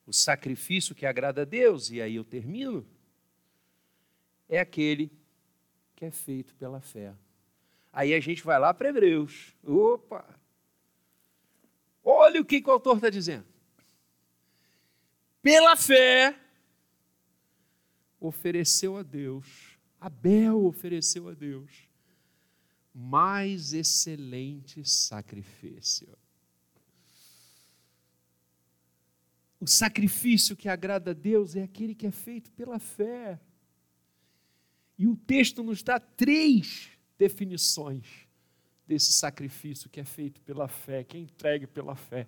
o 0.05 0.13
sacrifício 0.13 0.95
que 0.95 1.05
agrada 1.05 1.41
a 1.41 1.45
Deus, 1.45 1.91
e 1.91 2.01
aí 2.01 2.15
eu 2.15 2.23
termino, 2.23 2.87
é 4.47 4.57
aquele 4.57 5.11
que 5.97 6.05
é 6.05 6.11
feito 6.11 6.55
pela 6.55 6.79
fé. 6.79 7.13
Aí 7.91 8.13
a 8.13 8.21
gente 8.21 8.41
vai 8.41 8.57
lá 8.57 8.73
para 8.73 8.87
Hebreus. 8.87 9.53
Opa! 9.63 10.38
Olha 12.11 12.41
o 12.41 12.45
que, 12.45 12.59
que 12.59 12.67
o 12.67 12.73
autor 12.73 12.95
está 12.95 13.07
dizendo 13.07 13.45
pela 15.43 15.75
fé, 15.77 16.37
ofereceu 18.19 18.97
a 18.97 19.03
Deus, 19.03 19.77
Abel 19.99 20.65
ofereceu 20.65 21.29
a 21.29 21.33
Deus, 21.33 21.87
mais 22.93 23.71
excelente 23.71 24.83
sacrifício. 24.83 26.17
O 29.59 29.67
sacrifício 29.67 30.57
que 30.57 30.67
agrada 30.67 31.11
a 31.11 31.13
Deus 31.13 31.55
é 31.55 31.61
aquele 31.61 31.93
que 31.93 32.07
é 32.07 32.11
feito 32.11 32.51
pela 32.51 32.79
fé. 32.79 33.39
E 34.97 35.05
o 35.07 35.15
texto 35.15 35.61
nos 35.63 35.83
dá 35.83 35.99
três 35.99 36.89
definições 37.17 38.28
desse 38.89 39.13
sacrifício 39.13 39.87
que 39.87 39.99
é 39.99 40.03
feito 40.03 40.41
pela 40.41 40.67
fé, 40.67 41.03
que 41.03 41.15
é 41.15 41.19
entregue 41.19 41.67
pela 41.67 41.95
fé. 41.95 42.27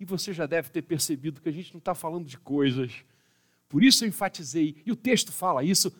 E 0.00 0.04
você 0.04 0.32
já 0.32 0.44
deve 0.44 0.68
ter 0.68 0.82
percebido 0.82 1.40
que 1.40 1.48
a 1.48 1.52
gente 1.52 1.72
não 1.72 1.78
está 1.78 1.94
falando 1.94 2.26
de 2.26 2.36
coisas. 2.36 3.04
Por 3.68 3.84
isso 3.84 4.04
eu 4.04 4.08
enfatizei, 4.08 4.82
e 4.84 4.90
o 4.90 4.96
texto 4.96 5.30
fala 5.30 5.62
isso: 5.62 5.96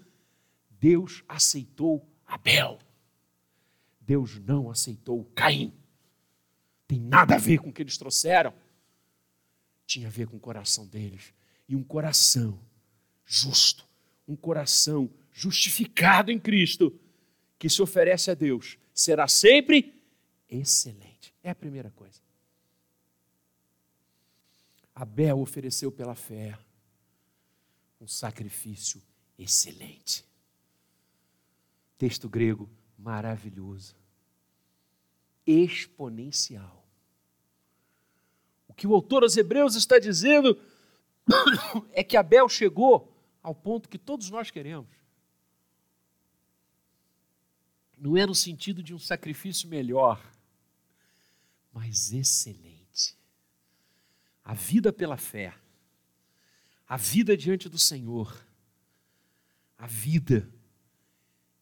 Deus 0.69 1.23
aceitou 1.29 2.05
Abel. 2.27 2.81
Deus 4.01 4.41
não 4.41 4.71
aceitou 4.71 5.25
Caim. 5.37 5.73
Tem 6.89 6.99
nada 6.99 7.37
a 7.37 7.39
ver 7.39 7.59
com 7.59 7.71
o 7.71 7.73
que 7.73 7.83
eles 7.83 7.97
trouxeram. 7.97 8.53
Tinha 9.87 10.09
a 10.09 10.11
ver 10.11 10.27
com 10.27 10.37
o 10.37 10.41
coração 10.41 10.85
deles. 10.85 11.33
E 11.69 11.77
um 11.77 11.83
coração 11.83 12.59
justo, 13.25 13.87
um 14.27 14.35
coração 14.35 15.09
justificado 15.33 16.33
em 16.33 16.41
Cristo, 16.41 16.99
que 17.59 17.69
se 17.69 17.81
oferece 17.83 18.31
a 18.31 18.35
Deus, 18.35 18.79
será 18.97 19.29
sempre 19.29 19.95
excelente. 20.49 21.35
É 21.43 21.51
a 21.51 21.55
primeira 21.55 21.91
coisa. 21.91 22.19
Abel 24.95 25.39
ofereceu 25.39 25.93
pela 25.93 26.15
fé 26.15 26.59
um 28.01 28.09
sacrifício 28.09 29.03
excelente. 29.39 30.25
Texto 31.99 32.29
grego 32.29 32.69
maravilhoso, 32.99 33.95
exponencial. 35.47 36.85
O 38.67 38.73
que 38.73 38.87
o 38.87 38.95
autor 38.95 39.23
aos 39.23 39.37
Hebreus 39.37 39.75
está 39.75 39.99
dizendo 39.99 40.59
é 41.93 42.03
que 42.03 42.17
Abel 42.17 42.49
chegou 42.49 43.13
ao 43.43 43.55
ponto 43.55 43.89
que 43.89 43.99
todos 43.99 44.31
nós 44.31 44.51
queremos. 44.51 44.89
Não 47.97 48.17
é 48.17 48.27
no 48.27 48.35
sentido 48.35 48.83
de 48.83 48.95
um 48.95 48.99
sacrifício 48.99 49.69
melhor, 49.69 50.23
mas 51.73 52.13
excelente 52.13 53.17
a 54.45 54.55
vida 54.55 54.93
pela 54.93 55.17
fé, 55.17 55.53
a 56.87 56.97
vida 56.97 57.37
diante 57.37 57.69
do 57.69 57.79
Senhor, 57.79 58.45
A 59.79 59.87
vida 59.87 60.49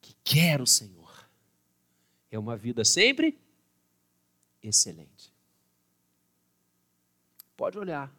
que 0.00 0.14
quer 0.22 0.60
o 0.60 0.66
Senhor 0.66 1.28
é 2.30 2.38
uma 2.38 2.56
vida 2.56 2.84
sempre 2.84 3.38
excelente. 4.62 5.32
Pode 7.56 7.78
olhar. 7.78 8.14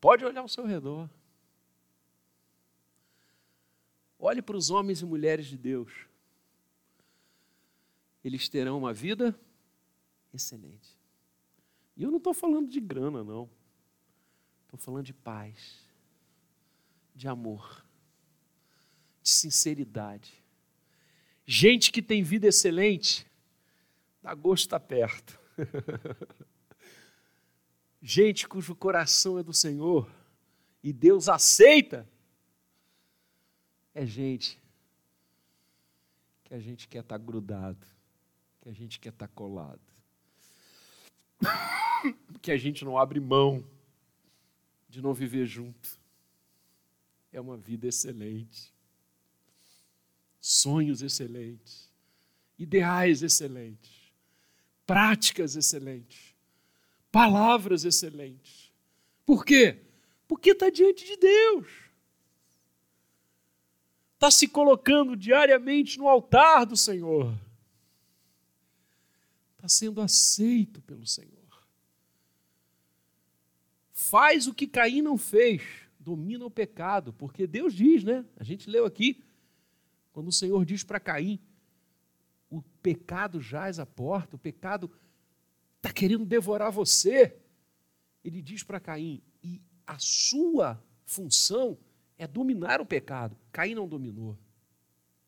Pode 0.00 0.24
olhar 0.24 0.40
ao 0.40 0.48
seu 0.48 0.66
redor. 0.66 1.08
Olhe 4.18 4.40
para 4.40 4.56
os 4.56 4.70
homens 4.70 5.00
e 5.00 5.04
mulheres 5.04 5.46
de 5.46 5.56
Deus. 5.56 5.92
Eles 8.24 8.48
terão 8.48 8.78
uma 8.78 8.92
vida 8.92 9.38
excelente. 10.32 10.98
E 11.96 12.02
eu 12.02 12.10
não 12.10 12.18
estou 12.18 12.34
falando 12.34 12.68
de 12.68 12.80
grana, 12.80 13.22
não. 13.22 13.48
Estou 14.64 14.78
falando 14.78 15.04
de 15.04 15.12
paz, 15.12 15.86
de 17.14 17.28
amor, 17.28 17.84
de 19.22 19.28
sinceridade. 19.28 20.42
Gente 21.46 21.92
que 21.92 22.02
tem 22.02 22.22
vida 22.22 22.48
excelente, 22.48 23.26
dá 24.22 24.34
gosto 24.34 24.64
estar 24.64 24.80
perto. 24.80 25.38
Gente 28.00 28.46
cujo 28.46 28.74
coração 28.74 29.38
é 29.38 29.42
do 29.42 29.54
Senhor 29.54 30.10
e 30.82 30.92
Deus 30.92 31.26
aceita, 31.26 32.06
é 33.94 34.04
gente 34.04 34.60
que 36.44 36.52
a 36.52 36.58
gente 36.58 36.86
quer 36.86 37.00
estar 37.00 37.16
grudado, 37.16 37.86
que 38.64 38.68
a 38.68 38.72
gente 38.72 38.98
quer 38.98 39.10
estar 39.10 39.28
colado, 39.28 39.80
que 42.42 42.50
a 42.50 42.56
gente 42.56 42.84
não 42.84 42.98
abre 42.98 43.20
mão 43.20 43.64
de 44.88 45.00
não 45.00 45.14
viver 45.14 45.46
junto. 45.46 45.96
É 47.32 47.40
uma 47.40 47.56
vida 47.56 47.86
excelente, 47.86 48.74
sonhos 50.40 51.00
excelentes, 51.00 51.88
ideais 52.58 53.22
excelentes, 53.22 54.12
práticas 54.84 55.54
excelentes 55.54 56.34
palavras 57.14 57.84
excelentes. 57.84 58.72
Por 59.24 59.44
quê? 59.44 59.78
Porque 60.26 60.50
está 60.50 60.68
diante 60.68 61.04
de 61.06 61.16
Deus. 61.16 61.68
Está 64.14 64.32
se 64.32 64.48
colocando 64.48 65.16
diariamente 65.16 65.96
no 65.96 66.08
altar 66.08 66.66
do 66.66 66.76
Senhor. 66.76 67.32
Está 69.64 69.68
sendo 69.70 70.02
aceito 70.02 70.82
pelo 70.82 71.06
Senhor. 71.06 71.32
Faz 73.94 74.46
o 74.46 74.52
que 74.52 74.66
Caim 74.66 75.00
não 75.00 75.16
fez, 75.16 75.62
domina 75.98 76.44
o 76.44 76.50
pecado, 76.50 77.14
porque 77.14 77.46
Deus 77.46 77.72
diz, 77.72 78.04
né? 78.04 78.26
A 78.36 78.44
gente 78.44 78.68
leu 78.68 78.84
aqui, 78.84 79.24
quando 80.12 80.28
o 80.28 80.32
Senhor 80.32 80.66
diz 80.66 80.84
para 80.84 81.00
Caim: 81.00 81.40
o 82.50 82.60
pecado 82.82 83.40
jaz 83.40 83.78
à 83.78 83.86
porta, 83.86 84.36
o 84.36 84.38
pecado 84.38 84.90
está 85.78 85.90
querendo 85.90 86.26
devorar 86.26 86.70
você. 86.70 87.34
Ele 88.22 88.42
diz 88.42 88.62
para 88.62 88.78
Caim, 88.78 89.22
e 89.42 89.62
a 89.86 89.98
sua 89.98 90.78
função 91.06 91.78
é 92.18 92.26
dominar 92.26 92.82
o 92.82 92.86
pecado. 92.86 93.34
Caim 93.50 93.74
não 93.74 93.88
dominou. 93.88 94.38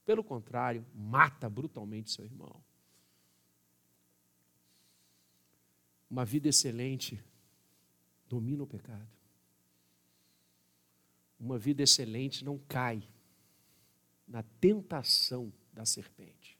Pelo 0.04 0.22
contrário, 0.22 0.84
mata 0.94 1.48
brutalmente 1.48 2.10
seu 2.10 2.26
irmão. 2.26 2.65
Uma 6.10 6.24
vida 6.24 6.48
excelente 6.48 7.22
domina 8.28 8.62
o 8.62 8.66
pecado. 8.66 9.08
Uma 11.38 11.58
vida 11.58 11.82
excelente 11.82 12.44
não 12.44 12.58
cai 12.58 13.02
na 14.26 14.42
tentação 14.42 15.52
da 15.72 15.84
serpente. 15.84 16.58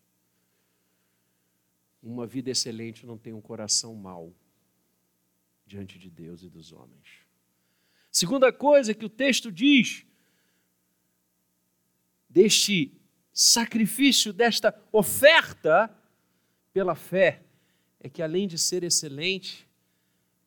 Uma 2.02 2.26
vida 2.26 2.50
excelente 2.50 3.06
não 3.06 3.16
tem 3.16 3.32
um 3.32 3.40
coração 3.40 3.94
mau 3.94 4.34
diante 5.66 5.98
de 5.98 6.10
Deus 6.10 6.42
e 6.42 6.48
dos 6.48 6.72
homens. 6.72 7.26
Segunda 8.12 8.52
coisa 8.52 8.94
que 8.94 9.04
o 9.04 9.10
texto 9.10 9.50
diz 9.50 10.06
deste 12.28 12.92
sacrifício, 13.32 14.32
desta 14.32 14.78
oferta 14.92 15.90
pela 16.72 16.94
fé, 16.94 17.45
é 18.06 18.08
que 18.08 18.22
além 18.22 18.46
de 18.46 18.56
ser 18.56 18.84
excelente, 18.84 19.68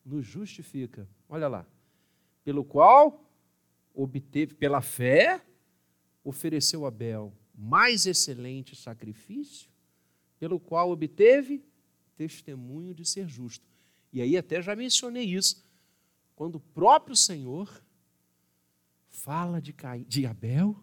nos 0.02 0.24
justifica. 0.24 1.06
Olha 1.28 1.46
lá. 1.46 1.66
Pelo 2.42 2.64
qual 2.64 3.22
obteve, 3.92 4.54
pela 4.54 4.80
fé, 4.80 5.44
ofereceu 6.24 6.86
Abel 6.86 7.34
mais 7.54 8.06
excelente 8.06 8.74
sacrifício 8.74 9.68
pelo 10.38 10.58
qual 10.58 10.90
obteve 10.90 11.62
testemunho 12.16 12.94
de 12.94 13.04
ser 13.04 13.28
justo. 13.28 13.68
E 14.10 14.22
aí 14.22 14.38
até 14.38 14.62
já 14.62 14.74
mencionei 14.74 15.24
isso. 15.24 15.62
Quando 16.34 16.54
o 16.54 16.60
próprio 16.60 17.14
Senhor 17.14 17.84
fala 19.10 19.60
de, 19.60 19.74
Caim, 19.74 20.04
de 20.04 20.24
Abel, 20.24 20.82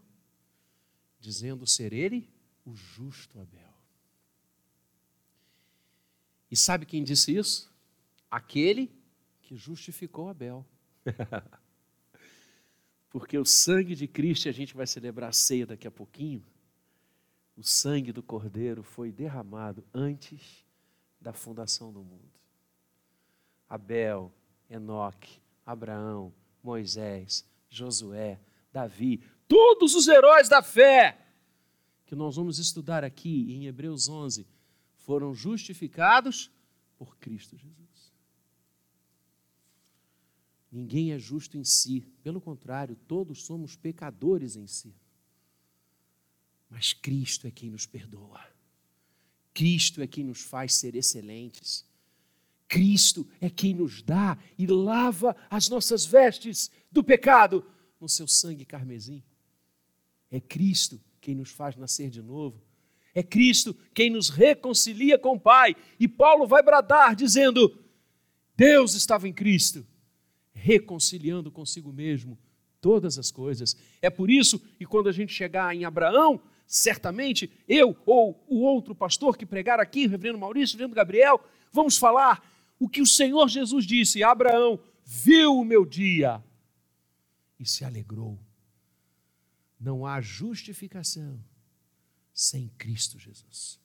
dizendo 1.19 1.65
ser 1.65 1.91
ele 1.91 2.29
o 2.63 2.75
justo 2.75 3.39
Abel. 3.39 3.66
E 6.49 6.55
sabe 6.55 6.85
quem 6.85 7.03
disse 7.03 7.35
isso? 7.35 7.71
Aquele 8.29 8.91
que 9.41 9.55
justificou 9.55 10.29
Abel. 10.29 10.65
Porque 13.09 13.37
o 13.37 13.45
sangue 13.45 13.95
de 13.95 14.07
Cristo, 14.07 14.49
a 14.49 14.51
gente 14.51 14.75
vai 14.75 14.85
celebrar 14.85 15.29
a 15.29 15.33
ceia 15.33 15.65
daqui 15.65 15.87
a 15.87 15.91
pouquinho, 15.91 16.45
o 17.55 17.63
sangue 17.63 18.11
do 18.11 18.21
Cordeiro 18.21 18.83
foi 18.83 19.11
derramado 19.11 19.83
antes 19.93 20.65
da 21.19 21.33
fundação 21.33 21.91
do 21.91 22.03
mundo. 22.03 22.31
Abel, 23.67 24.31
Enoque, 24.69 25.41
Abraão, 25.65 26.33
Moisés, 26.61 27.45
Josué, 27.69 28.39
Davi, 28.71 29.23
todos 29.47 29.95
os 29.95 30.07
heróis 30.07 30.47
da 30.47 30.61
fé 30.61 31.17
que 32.05 32.15
nós 32.15 32.35
vamos 32.35 32.59
estudar 32.59 33.03
aqui 33.03 33.51
em 33.51 33.65
Hebreus 33.65 34.07
11 34.07 34.47
foram 35.07 35.33
justificados 35.33 36.51
por 36.97 37.15
Cristo 37.15 37.55
Jesus. 37.55 38.11
Ninguém 40.69 41.13
é 41.13 41.17
justo 41.17 41.57
em 41.57 41.63
si, 41.63 42.01
pelo 42.21 42.41
contrário, 42.41 42.93
todos 43.07 43.45
somos 43.45 43.77
pecadores 43.77 44.57
em 44.57 44.67
si. 44.67 44.93
Mas 46.69 46.91
Cristo 46.91 47.47
é 47.47 47.51
quem 47.51 47.69
nos 47.69 47.85
perdoa. 47.85 48.45
Cristo 49.53 50.01
é 50.01 50.07
quem 50.07 50.25
nos 50.25 50.41
faz 50.41 50.75
ser 50.75 50.93
excelentes. 50.93 51.85
Cristo 52.67 53.25
é 53.39 53.49
quem 53.49 53.73
nos 53.73 54.01
dá 54.01 54.37
e 54.57 54.67
lava 54.67 55.37
as 55.49 55.69
nossas 55.69 56.05
vestes 56.05 56.69
do 56.91 57.01
pecado 57.01 57.65
no 57.97 58.09
seu 58.09 58.27
sangue 58.27 58.65
carmesim. 58.65 59.23
É 60.29 60.41
Cristo 60.41 60.99
quem 61.21 61.33
nos 61.33 61.49
faz 61.49 61.77
nascer 61.77 62.09
de 62.09 62.21
novo. 62.21 62.66
É 63.17 63.23
Cristo 63.23 63.75
quem 63.95 64.11
nos 64.11 64.29
reconcilia 64.29 65.17
com 65.17 65.33
o 65.33 65.39
Pai. 65.39 65.75
E 65.99 66.07
Paulo 66.07 66.45
vai 66.45 66.61
bradar 66.61 67.15
dizendo: 67.15 67.75
Deus 68.55 68.93
estava 68.93 69.27
em 69.27 69.33
Cristo, 69.33 69.83
reconciliando 70.53 71.49
consigo 71.49 71.91
mesmo 71.91 72.37
todas 72.79 73.17
as 73.17 73.31
coisas. 73.31 73.75
É 74.03 74.11
por 74.11 74.29
isso 74.29 74.59
que 74.59 74.85
quando 74.85 75.09
a 75.09 75.11
gente 75.11 75.33
chegar 75.33 75.75
em 75.75 75.83
Abraão, 75.83 76.39
certamente 76.67 77.51
eu 77.67 77.97
ou 78.05 78.39
o 78.47 78.61
outro 78.61 78.93
pastor 78.93 79.35
que 79.35 79.47
pregar 79.47 79.79
aqui, 79.79 80.05
reverendo 80.05 80.37
Maurício, 80.37 80.75
reverendo 80.75 80.93
Gabriel, 80.93 81.43
vamos 81.71 81.97
falar 81.97 82.47
o 82.79 82.87
que 82.87 83.01
o 83.01 83.07
Senhor 83.07 83.49
Jesus 83.49 83.83
disse: 83.83 84.21
Abraão 84.21 84.79
viu 85.03 85.57
o 85.57 85.65
meu 85.65 85.87
dia 85.87 86.39
e 87.59 87.65
se 87.65 87.83
alegrou. 87.83 88.37
Não 89.79 90.05
há 90.05 90.21
justificação 90.21 91.43
sem 92.37 92.69
Cristo 92.77 93.17
Jesus. 93.17 93.79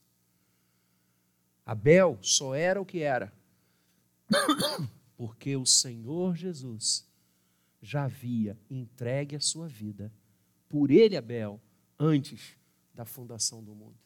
Abel 1.64 2.18
só 2.20 2.54
era 2.54 2.78
o 2.78 2.84
que 2.84 3.00
era, 3.00 3.32
porque 5.16 5.56
o 5.56 5.64
Senhor 5.64 6.36
Jesus 6.36 7.08
já 7.80 8.04
havia 8.04 8.58
entregue 8.68 9.36
a 9.36 9.40
sua 9.40 9.66
vida 9.66 10.12
por 10.68 10.90
ele, 10.90 11.16
Abel, 11.16 11.58
antes 11.98 12.54
da 12.92 13.06
fundação 13.06 13.64
do 13.64 13.74
mundo. 13.74 13.96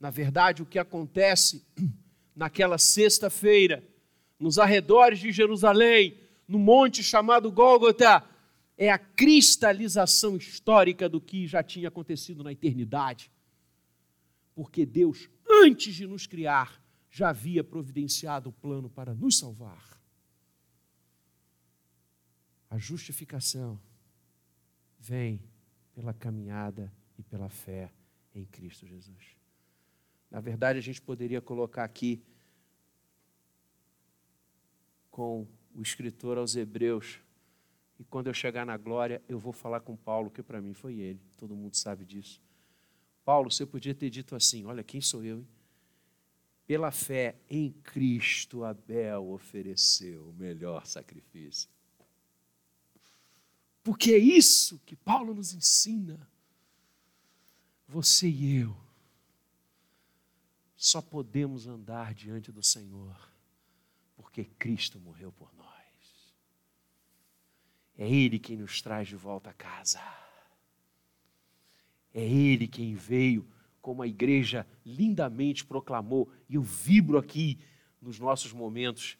Na 0.00 0.10
verdade, 0.10 0.60
o 0.60 0.66
que 0.66 0.78
acontece 0.78 1.64
naquela 2.34 2.76
sexta-feira, 2.76 3.86
nos 4.36 4.58
arredores 4.58 5.20
de 5.20 5.30
Jerusalém, 5.30 6.18
no 6.48 6.58
monte 6.58 7.04
chamado 7.04 7.52
Gólgota, 7.52 8.24
é 8.78 8.90
a 8.90 8.98
cristalização 8.98 10.36
histórica 10.36 11.08
do 11.08 11.20
que 11.20 11.48
já 11.48 11.64
tinha 11.64 11.88
acontecido 11.88 12.44
na 12.44 12.52
eternidade. 12.52 13.30
Porque 14.54 14.86
Deus, 14.86 15.28
antes 15.50 15.96
de 15.96 16.06
nos 16.06 16.28
criar, 16.28 16.80
já 17.10 17.30
havia 17.30 17.64
providenciado 17.64 18.50
o 18.50 18.52
plano 18.52 18.88
para 18.88 19.12
nos 19.12 19.36
salvar. 19.36 20.00
A 22.70 22.78
justificação 22.78 23.80
vem 24.96 25.42
pela 25.92 26.14
caminhada 26.14 26.92
e 27.18 27.22
pela 27.24 27.48
fé 27.48 27.92
em 28.32 28.44
Cristo 28.44 28.86
Jesus. 28.86 29.36
Na 30.30 30.40
verdade, 30.40 30.78
a 30.78 30.82
gente 30.82 31.02
poderia 31.02 31.40
colocar 31.40 31.82
aqui 31.82 32.22
com 35.10 35.48
o 35.74 35.82
escritor 35.82 36.38
aos 36.38 36.54
Hebreus, 36.54 37.20
e 37.98 38.04
quando 38.04 38.28
eu 38.28 38.34
chegar 38.34 38.64
na 38.64 38.76
glória, 38.76 39.22
eu 39.28 39.38
vou 39.38 39.52
falar 39.52 39.80
com 39.80 39.96
Paulo, 39.96 40.30
que 40.30 40.42
para 40.42 40.60
mim 40.60 40.72
foi 40.72 40.98
ele, 40.98 41.20
todo 41.36 41.56
mundo 41.56 41.74
sabe 41.74 42.04
disso. 42.04 42.40
Paulo, 43.24 43.50
você 43.50 43.66
podia 43.66 43.94
ter 43.94 44.08
dito 44.08 44.36
assim: 44.36 44.64
Olha, 44.64 44.82
quem 44.82 45.00
sou 45.00 45.24
eu? 45.24 45.38
Hein? 45.38 45.48
Pela 46.66 46.90
fé 46.90 47.36
em 47.48 47.72
Cristo, 47.72 48.62
Abel 48.62 49.30
ofereceu 49.30 50.28
o 50.28 50.32
melhor 50.34 50.86
sacrifício. 50.86 51.68
Porque 53.82 54.12
é 54.12 54.18
isso 54.18 54.78
que 54.84 54.94
Paulo 54.94 55.34
nos 55.34 55.54
ensina. 55.54 56.28
Você 57.86 58.28
e 58.28 58.58
eu 58.60 58.76
só 60.76 61.00
podemos 61.00 61.66
andar 61.66 62.12
diante 62.12 62.52
do 62.52 62.62
Senhor 62.62 63.16
porque 64.14 64.44
Cristo 64.44 65.00
morreu 65.00 65.32
por 65.32 65.52
nós. 65.54 65.57
É 67.98 68.08
Ele 68.08 68.38
quem 68.38 68.56
nos 68.56 68.80
traz 68.80 69.08
de 69.08 69.16
volta 69.16 69.50
a 69.50 69.52
casa. 69.52 70.00
É 72.14 72.22
Ele 72.22 72.68
quem 72.68 72.94
veio, 72.94 73.46
como 73.82 74.02
a 74.02 74.06
igreja 74.06 74.64
lindamente 74.86 75.64
proclamou, 75.64 76.30
e 76.48 76.54
eu 76.54 76.62
vibro 76.62 77.18
aqui 77.18 77.58
nos 78.00 78.20
nossos 78.20 78.52
momentos 78.52 79.18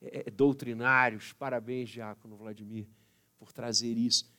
é, 0.00 0.30
doutrinários. 0.30 1.32
Parabéns, 1.32 1.90
Diácono 1.90 2.36
Vladimir 2.36 2.86
por 3.38 3.52
trazer 3.52 3.96
isso. 3.98 4.32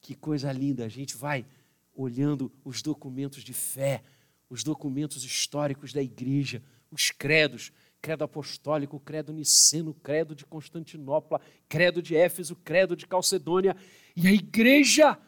Que 0.00 0.16
coisa 0.16 0.50
linda, 0.50 0.84
a 0.84 0.88
gente 0.88 1.16
vai 1.16 1.46
olhando 1.94 2.52
os 2.64 2.82
documentos 2.82 3.44
de 3.44 3.52
fé, 3.52 4.02
os 4.50 4.64
documentos 4.64 5.24
históricos 5.24 5.92
da 5.92 6.02
igreja, 6.02 6.60
os 6.90 7.12
credos, 7.12 7.72
credo 8.04 8.22
apostólico, 8.22 9.00
credo 9.00 9.32
niceno, 9.32 9.94
credo 9.94 10.34
de 10.34 10.44
Constantinopla, 10.44 11.40
credo 11.66 12.02
de 12.02 12.14
Éfeso, 12.14 12.54
credo 12.54 12.94
de 12.94 13.06
Calcedônia, 13.06 13.74
e 14.14 14.28
a 14.28 14.30
igreja 14.30 15.18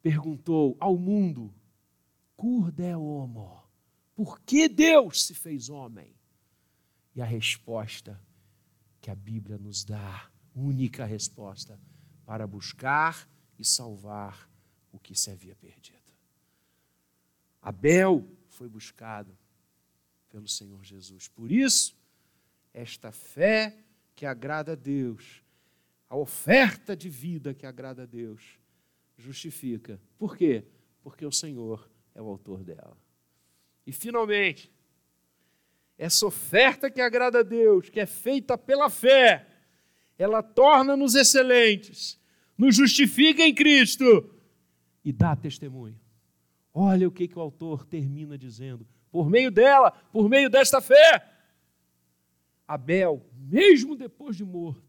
perguntou 0.00 0.74
ao 0.80 0.96
mundo: 0.96 1.54
Curde 2.34 2.84
é 2.84 2.96
homo? 2.96 3.62
Por 4.14 4.40
que 4.40 4.70
Deus 4.70 5.22
se 5.26 5.34
fez 5.34 5.68
homem? 5.68 6.16
E 7.14 7.20
a 7.20 7.26
resposta 7.26 8.18
que 8.98 9.10
a 9.10 9.14
Bíblia 9.14 9.58
nos 9.58 9.84
dá 9.84 10.30
única 10.54 11.04
resposta 11.04 11.78
para 12.24 12.46
buscar 12.46 13.28
e 13.58 13.66
salvar 13.66 14.48
o 14.90 14.98
que 14.98 15.14
se 15.14 15.30
havia 15.30 15.54
perdido. 15.56 15.98
Abel 17.60 18.26
foi 18.48 18.66
buscado 18.66 19.36
pelo 20.30 20.48
Senhor 20.48 20.82
Jesus. 20.84 21.28
Por 21.28 21.50
isso, 21.50 21.94
esta 22.72 23.12
fé 23.12 23.76
que 24.14 24.24
agrada 24.24 24.72
a 24.72 24.76
Deus, 24.76 25.42
a 26.08 26.16
oferta 26.16 26.96
de 26.96 27.08
vida 27.08 27.52
que 27.52 27.66
agrada 27.66 28.04
a 28.04 28.06
Deus, 28.06 28.58
justifica. 29.18 30.00
Por 30.16 30.36
quê? 30.36 30.64
Porque 31.02 31.26
o 31.26 31.32
Senhor 31.32 31.90
é 32.14 32.22
o 32.22 32.28
autor 32.28 32.64
dela. 32.64 32.96
E 33.86 33.92
finalmente, 33.92 34.72
essa 35.98 36.26
oferta 36.26 36.90
que 36.90 37.00
agrada 37.00 37.40
a 37.40 37.42
Deus, 37.42 37.90
que 37.90 38.00
é 38.00 38.06
feita 38.06 38.56
pela 38.56 38.88
fé, 38.88 39.46
ela 40.16 40.42
torna-nos 40.42 41.14
excelentes, 41.14 42.18
nos 42.56 42.76
justifica 42.76 43.42
em 43.42 43.54
Cristo 43.54 44.34
e 45.04 45.12
dá 45.12 45.34
testemunho. 45.34 45.98
Olha 46.72 47.08
o 47.08 47.10
que, 47.10 47.26
que 47.26 47.38
o 47.38 47.42
autor 47.42 47.84
termina 47.84 48.38
dizendo. 48.38 48.86
Por 49.10 49.28
meio 49.28 49.50
dela, 49.50 49.90
por 50.12 50.28
meio 50.28 50.48
desta 50.48 50.80
fé, 50.80 51.28
Abel, 52.66 53.26
mesmo 53.34 53.96
depois 53.96 54.36
de 54.36 54.44
morto, 54.44 54.82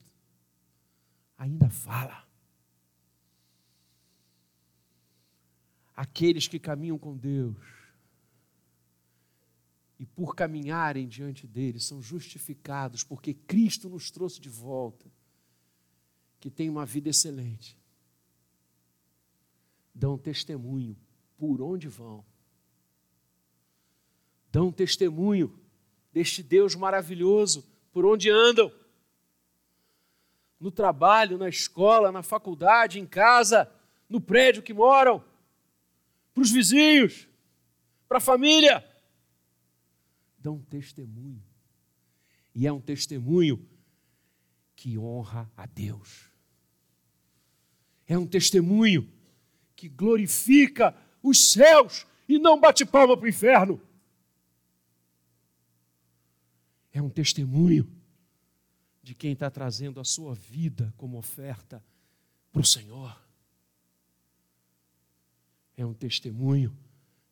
ainda 1.37 1.69
fala. 1.69 2.27
Aqueles 5.95 6.47
que 6.47 6.59
caminham 6.59 6.97
com 6.97 7.17
Deus 7.17 7.57
e 9.99 10.05
por 10.05 10.35
caminharem 10.35 11.07
diante 11.07 11.45
dele 11.45 11.79
são 11.79 12.01
justificados 12.01 13.03
porque 13.03 13.33
Cristo 13.33 13.87
nos 13.87 14.09
trouxe 14.09 14.39
de 14.39 14.49
volta 14.49 15.11
que 16.39 16.49
têm 16.49 16.69
uma 16.69 16.87
vida 16.87 17.09
excelente, 17.09 17.77
dão 19.93 20.17
testemunho 20.17 20.97
por 21.37 21.61
onde 21.61 21.87
vão, 21.87 22.25
dão 24.51 24.71
testemunho 24.71 25.57
deste 26.11 26.43
Deus 26.43 26.75
maravilhoso 26.75 27.65
por 27.91 28.05
onde 28.05 28.29
andam, 28.29 28.71
no 30.59 30.69
trabalho, 30.69 31.37
na 31.37 31.49
escola, 31.49 32.11
na 32.11 32.21
faculdade, 32.21 32.99
em 32.99 33.05
casa, 33.05 33.71
no 34.07 34.21
prédio 34.21 34.61
que 34.61 34.73
moram, 34.73 35.23
para 36.33 36.43
os 36.43 36.51
vizinhos, 36.51 37.27
para 38.07 38.17
a 38.17 38.21
família. 38.21 38.85
Dão 40.37 40.59
testemunho. 40.59 41.43
E 42.53 42.67
é 42.67 42.71
um 42.71 42.79
testemunho 42.79 43.67
que 44.75 44.97
honra 44.97 45.49
a 45.57 45.65
Deus 45.65 46.31
é 48.13 48.17
um 48.17 48.27
testemunho 48.27 49.09
que 49.73 49.87
glorifica 49.87 50.93
os 51.23 51.53
céus 51.53 52.05
e 52.27 52.37
não 52.37 52.59
bate 52.59 52.85
palma 52.85 53.15
para 53.15 53.25
o 53.25 53.29
inferno. 53.29 53.81
É 56.91 57.01
um 57.01 57.09
testemunho 57.09 57.89
de 59.01 59.15
quem 59.15 59.33
está 59.33 59.49
trazendo 59.49 59.99
a 59.99 60.03
sua 60.03 60.33
vida 60.33 60.93
como 60.97 61.17
oferta 61.17 61.83
para 62.51 62.61
o 62.61 62.65
Senhor. 62.65 63.19
É 65.75 65.85
um 65.85 65.93
testemunho 65.93 66.77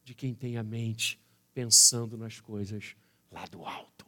de 0.03 0.16
quem 0.16 0.34
tem 0.34 0.57
a 0.57 0.64
mente 0.64 1.20
pensando 1.53 2.18
nas 2.18 2.39
coisas 2.39 2.95
lá 3.32 3.45
do 3.45 3.64
alto. 3.64 4.07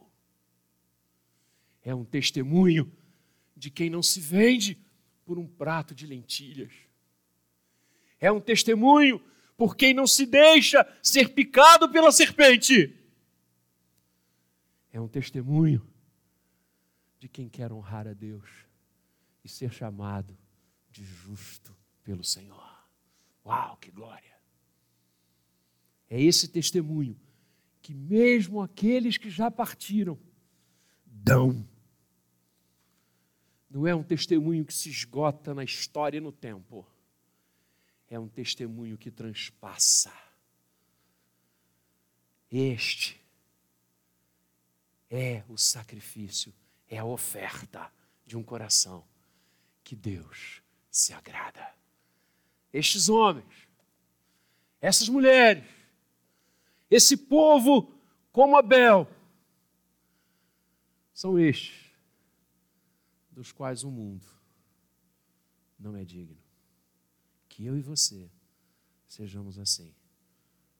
É 1.82 1.94
um 1.94 2.04
testemunho 2.04 2.90
de 3.56 3.70
quem 3.70 3.90
não 3.90 4.02
se 4.02 4.20
vende 4.20 4.78
por 5.24 5.38
um 5.38 5.46
prato 5.46 5.94
de 5.94 6.06
lentilhas. 6.06 6.72
É 8.18 8.30
um 8.32 8.40
testemunho 8.40 9.22
por 9.56 9.76
quem 9.76 9.92
não 9.94 10.06
se 10.06 10.26
deixa 10.26 10.86
ser 11.02 11.30
picado 11.30 11.88
pela 11.88 12.10
serpente. 12.10 12.96
É 14.92 15.00
um 15.00 15.08
testemunho 15.08 15.84
de 17.18 17.28
quem 17.28 17.48
quer 17.48 17.72
honrar 17.72 18.06
a 18.06 18.12
Deus 18.12 18.48
e 19.42 19.48
ser 19.48 19.72
chamado 19.72 20.38
de 20.90 21.04
justo 21.04 21.74
pelo 22.04 22.22
Senhor. 22.22 22.86
Uau, 23.44 23.76
que 23.78 23.90
glória! 23.90 24.36
É 26.08 26.20
esse 26.20 26.46
testemunho 26.46 27.18
que, 27.80 27.94
mesmo 27.94 28.60
aqueles 28.60 29.16
que 29.16 29.30
já 29.30 29.50
partiram, 29.50 30.18
dão 31.06 31.66
não 33.72 33.86
é 33.86 33.94
um 33.94 34.02
testemunho 34.02 34.66
que 34.66 34.74
se 34.74 34.90
esgota 34.90 35.54
na 35.54 35.64
história 35.64 36.18
e 36.18 36.20
no 36.20 36.30
tempo. 36.30 36.86
É 38.06 38.18
um 38.18 38.28
testemunho 38.28 38.98
que 38.98 39.10
transpassa. 39.10 40.12
Este 42.50 43.21
é 45.14 45.44
o 45.46 45.58
sacrifício, 45.58 46.54
é 46.88 46.96
a 46.96 47.04
oferta 47.04 47.92
de 48.24 48.34
um 48.34 48.42
coração 48.42 49.06
que 49.84 49.94
Deus 49.94 50.62
se 50.90 51.12
agrada. 51.12 51.74
Estes 52.72 53.10
homens, 53.10 53.68
essas 54.80 55.10
mulheres, 55.10 55.68
esse 56.90 57.14
povo 57.14 57.94
como 58.32 58.56
Abel, 58.56 59.06
são 61.12 61.38
estes 61.38 61.92
dos 63.30 63.52
quais 63.52 63.84
o 63.84 63.90
mundo 63.90 64.26
não 65.78 65.94
é 65.94 66.04
digno. 66.04 66.42
Que 67.50 67.66
eu 67.66 67.76
e 67.76 67.82
você 67.82 68.30
sejamos 69.06 69.58
assim, 69.58 69.94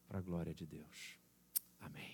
para 0.08 0.18
a 0.18 0.22
glória 0.22 0.54
de 0.54 0.64
Deus. 0.64 1.18
Amém. 1.78 2.11